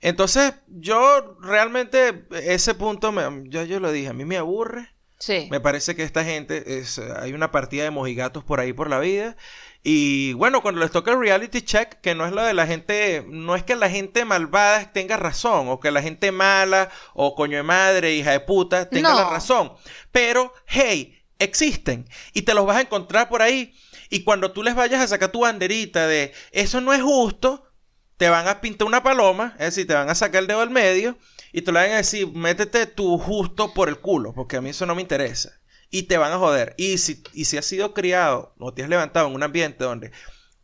[0.00, 4.90] Entonces, yo realmente ese punto, me- ya yo lo dije, a mí me aburre.
[5.18, 5.48] Sí.
[5.50, 8.90] Me parece que esta gente es, eh, hay una partida de mojigatos por ahí por
[8.90, 9.36] la vida.
[9.82, 13.24] Y bueno, cuando les toca el reality check, que no es lo de la gente,
[13.28, 17.56] no es que la gente malvada tenga razón, o que la gente mala, o coño
[17.56, 19.16] de madre, hija de puta, tenga No.
[19.20, 19.72] la razón.
[20.10, 22.08] Pero, hey, existen.
[22.32, 23.74] Y te los vas a encontrar por ahí.
[24.10, 27.64] Y cuando tú les vayas a sacar tu banderita de eso no es justo,
[28.16, 30.70] te van a pintar una paloma, es decir, te van a sacar el dedo al
[30.70, 31.16] medio
[31.52, 34.70] y te lo van a decir, métete tu justo por el culo, porque a mí
[34.70, 35.60] eso no me interesa.
[35.90, 36.74] Y te van a joder.
[36.78, 40.10] Y si, y si has sido criado o te has levantado en un ambiente donde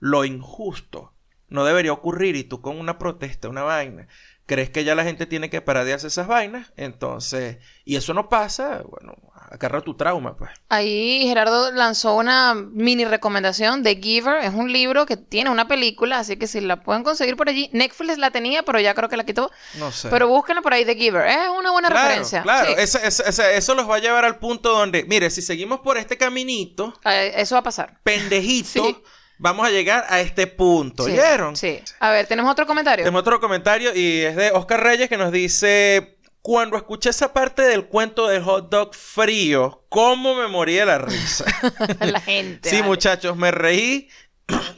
[0.01, 1.15] lo injusto
[1.53, 4.09] no debería ocurrir y tú con una protesta, una vaina,
[4.47, 8.13] crees que ya la gente tiene que parar de hacer esas vainas, entonces, y eso
[8.15, 9.15] no pasa, bueno,
[9.51, 10.51] agarra tu trauma, pues.
[10.69, 14.43] Ahí Gerardo lanzó una mini recomendación de Giver.
[14.45, 17.69] Es un libro que tiene una película, así que si la pueden conseguir por allí.
[17.73, 19.51] Netflix la tenía, pero ya creo que la quitó.
[19.79, 20.09] No sé.
[20.09, 21.27] Pero búsquenla por ahí de Giver.
[21.27, 22.43] Es una buena Claro, referencia.
[22.43, 22.75] Claro, Sí.
[22.79, 26.17] ese- ese- eso los va a llevar al punto donde, mire, si seguimos por este
[26.17, 28.01] caminito, Eh, Eso va a pasar.
[28.03, 28.97] pendejito, Sí.
[29.43, 31.05] Vamos a llegar a este punto.
[31.05, 31.57] Sí, ¿Oyeron?
[31.57, 31.83] Sí.
[31.99, 33.05] A ver, tenemos otro comentario.
[33.05, 37.63] Tenemos otro comentario y es de Oscar Reyes que nos dice: Cuando escuché esa parte
[37.63, 41.45] del cuento del hot dog frío, ¿cómo me morí de la risa?
[42.01, 42.71] la gente.
[42.71, 42.89] sí, vale.
[42.89, 44.09] muchachos, me reí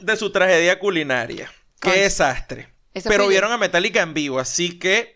[0.01, 1.51] de su tragedia culinaria.
[1.79, 2.73] Qué desastre.
[2.91, 3.29] Pero yo.
[3.29, 5.15] vieron a Metallica en vivo, así que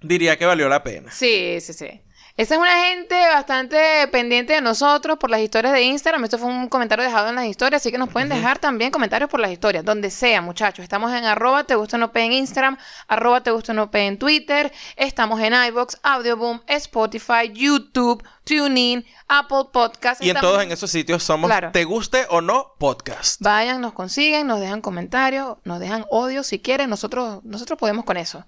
[0.00, 1.10] diría que valió la pena.
[1.10, 2.02] Sí, sí, sí.
[2.36, 6.24] Esa es una gente bastante pendiente de nosotros por las historias de Instagram.
[6.24, 9.28] Esto fue un comentario dejado en las historias, así que nos pueden dejar también comentarios
[9.28, 10.82] por las historias, donde sea, muchachos.
[10.82, 12.78] Estamos en arroba te gusta no en Instagram,
[13.08, 20.24] arroba te gusta no en Twitter, estamos en iVoox, Audioboom, Spotify, YouTube, TuneIn, Apple Podcasts.
[20.24, 21.72] Y en todos en esos sitios somos Claro.
[21.72, 23.40] Te guste o no podcast.
[23.40, 28.16] Vayan, nos consiguen, nos dejan comentarios, nos dejan odio si quieren, nosotros, nosotros podemos con
[28.16, 28.44] eso.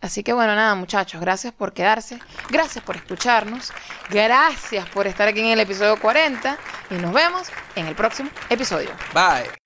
[0.00, 3.72] Así que bueno, nada, muchachos, gracias por quedarse, gracias por escucharnos,
[4.08, 6.56] gracias por estar aquí en el episodio 40
[6.90, 8.90] y nos vemos en el próximo episodio.
[9.12, 9.59] Bye.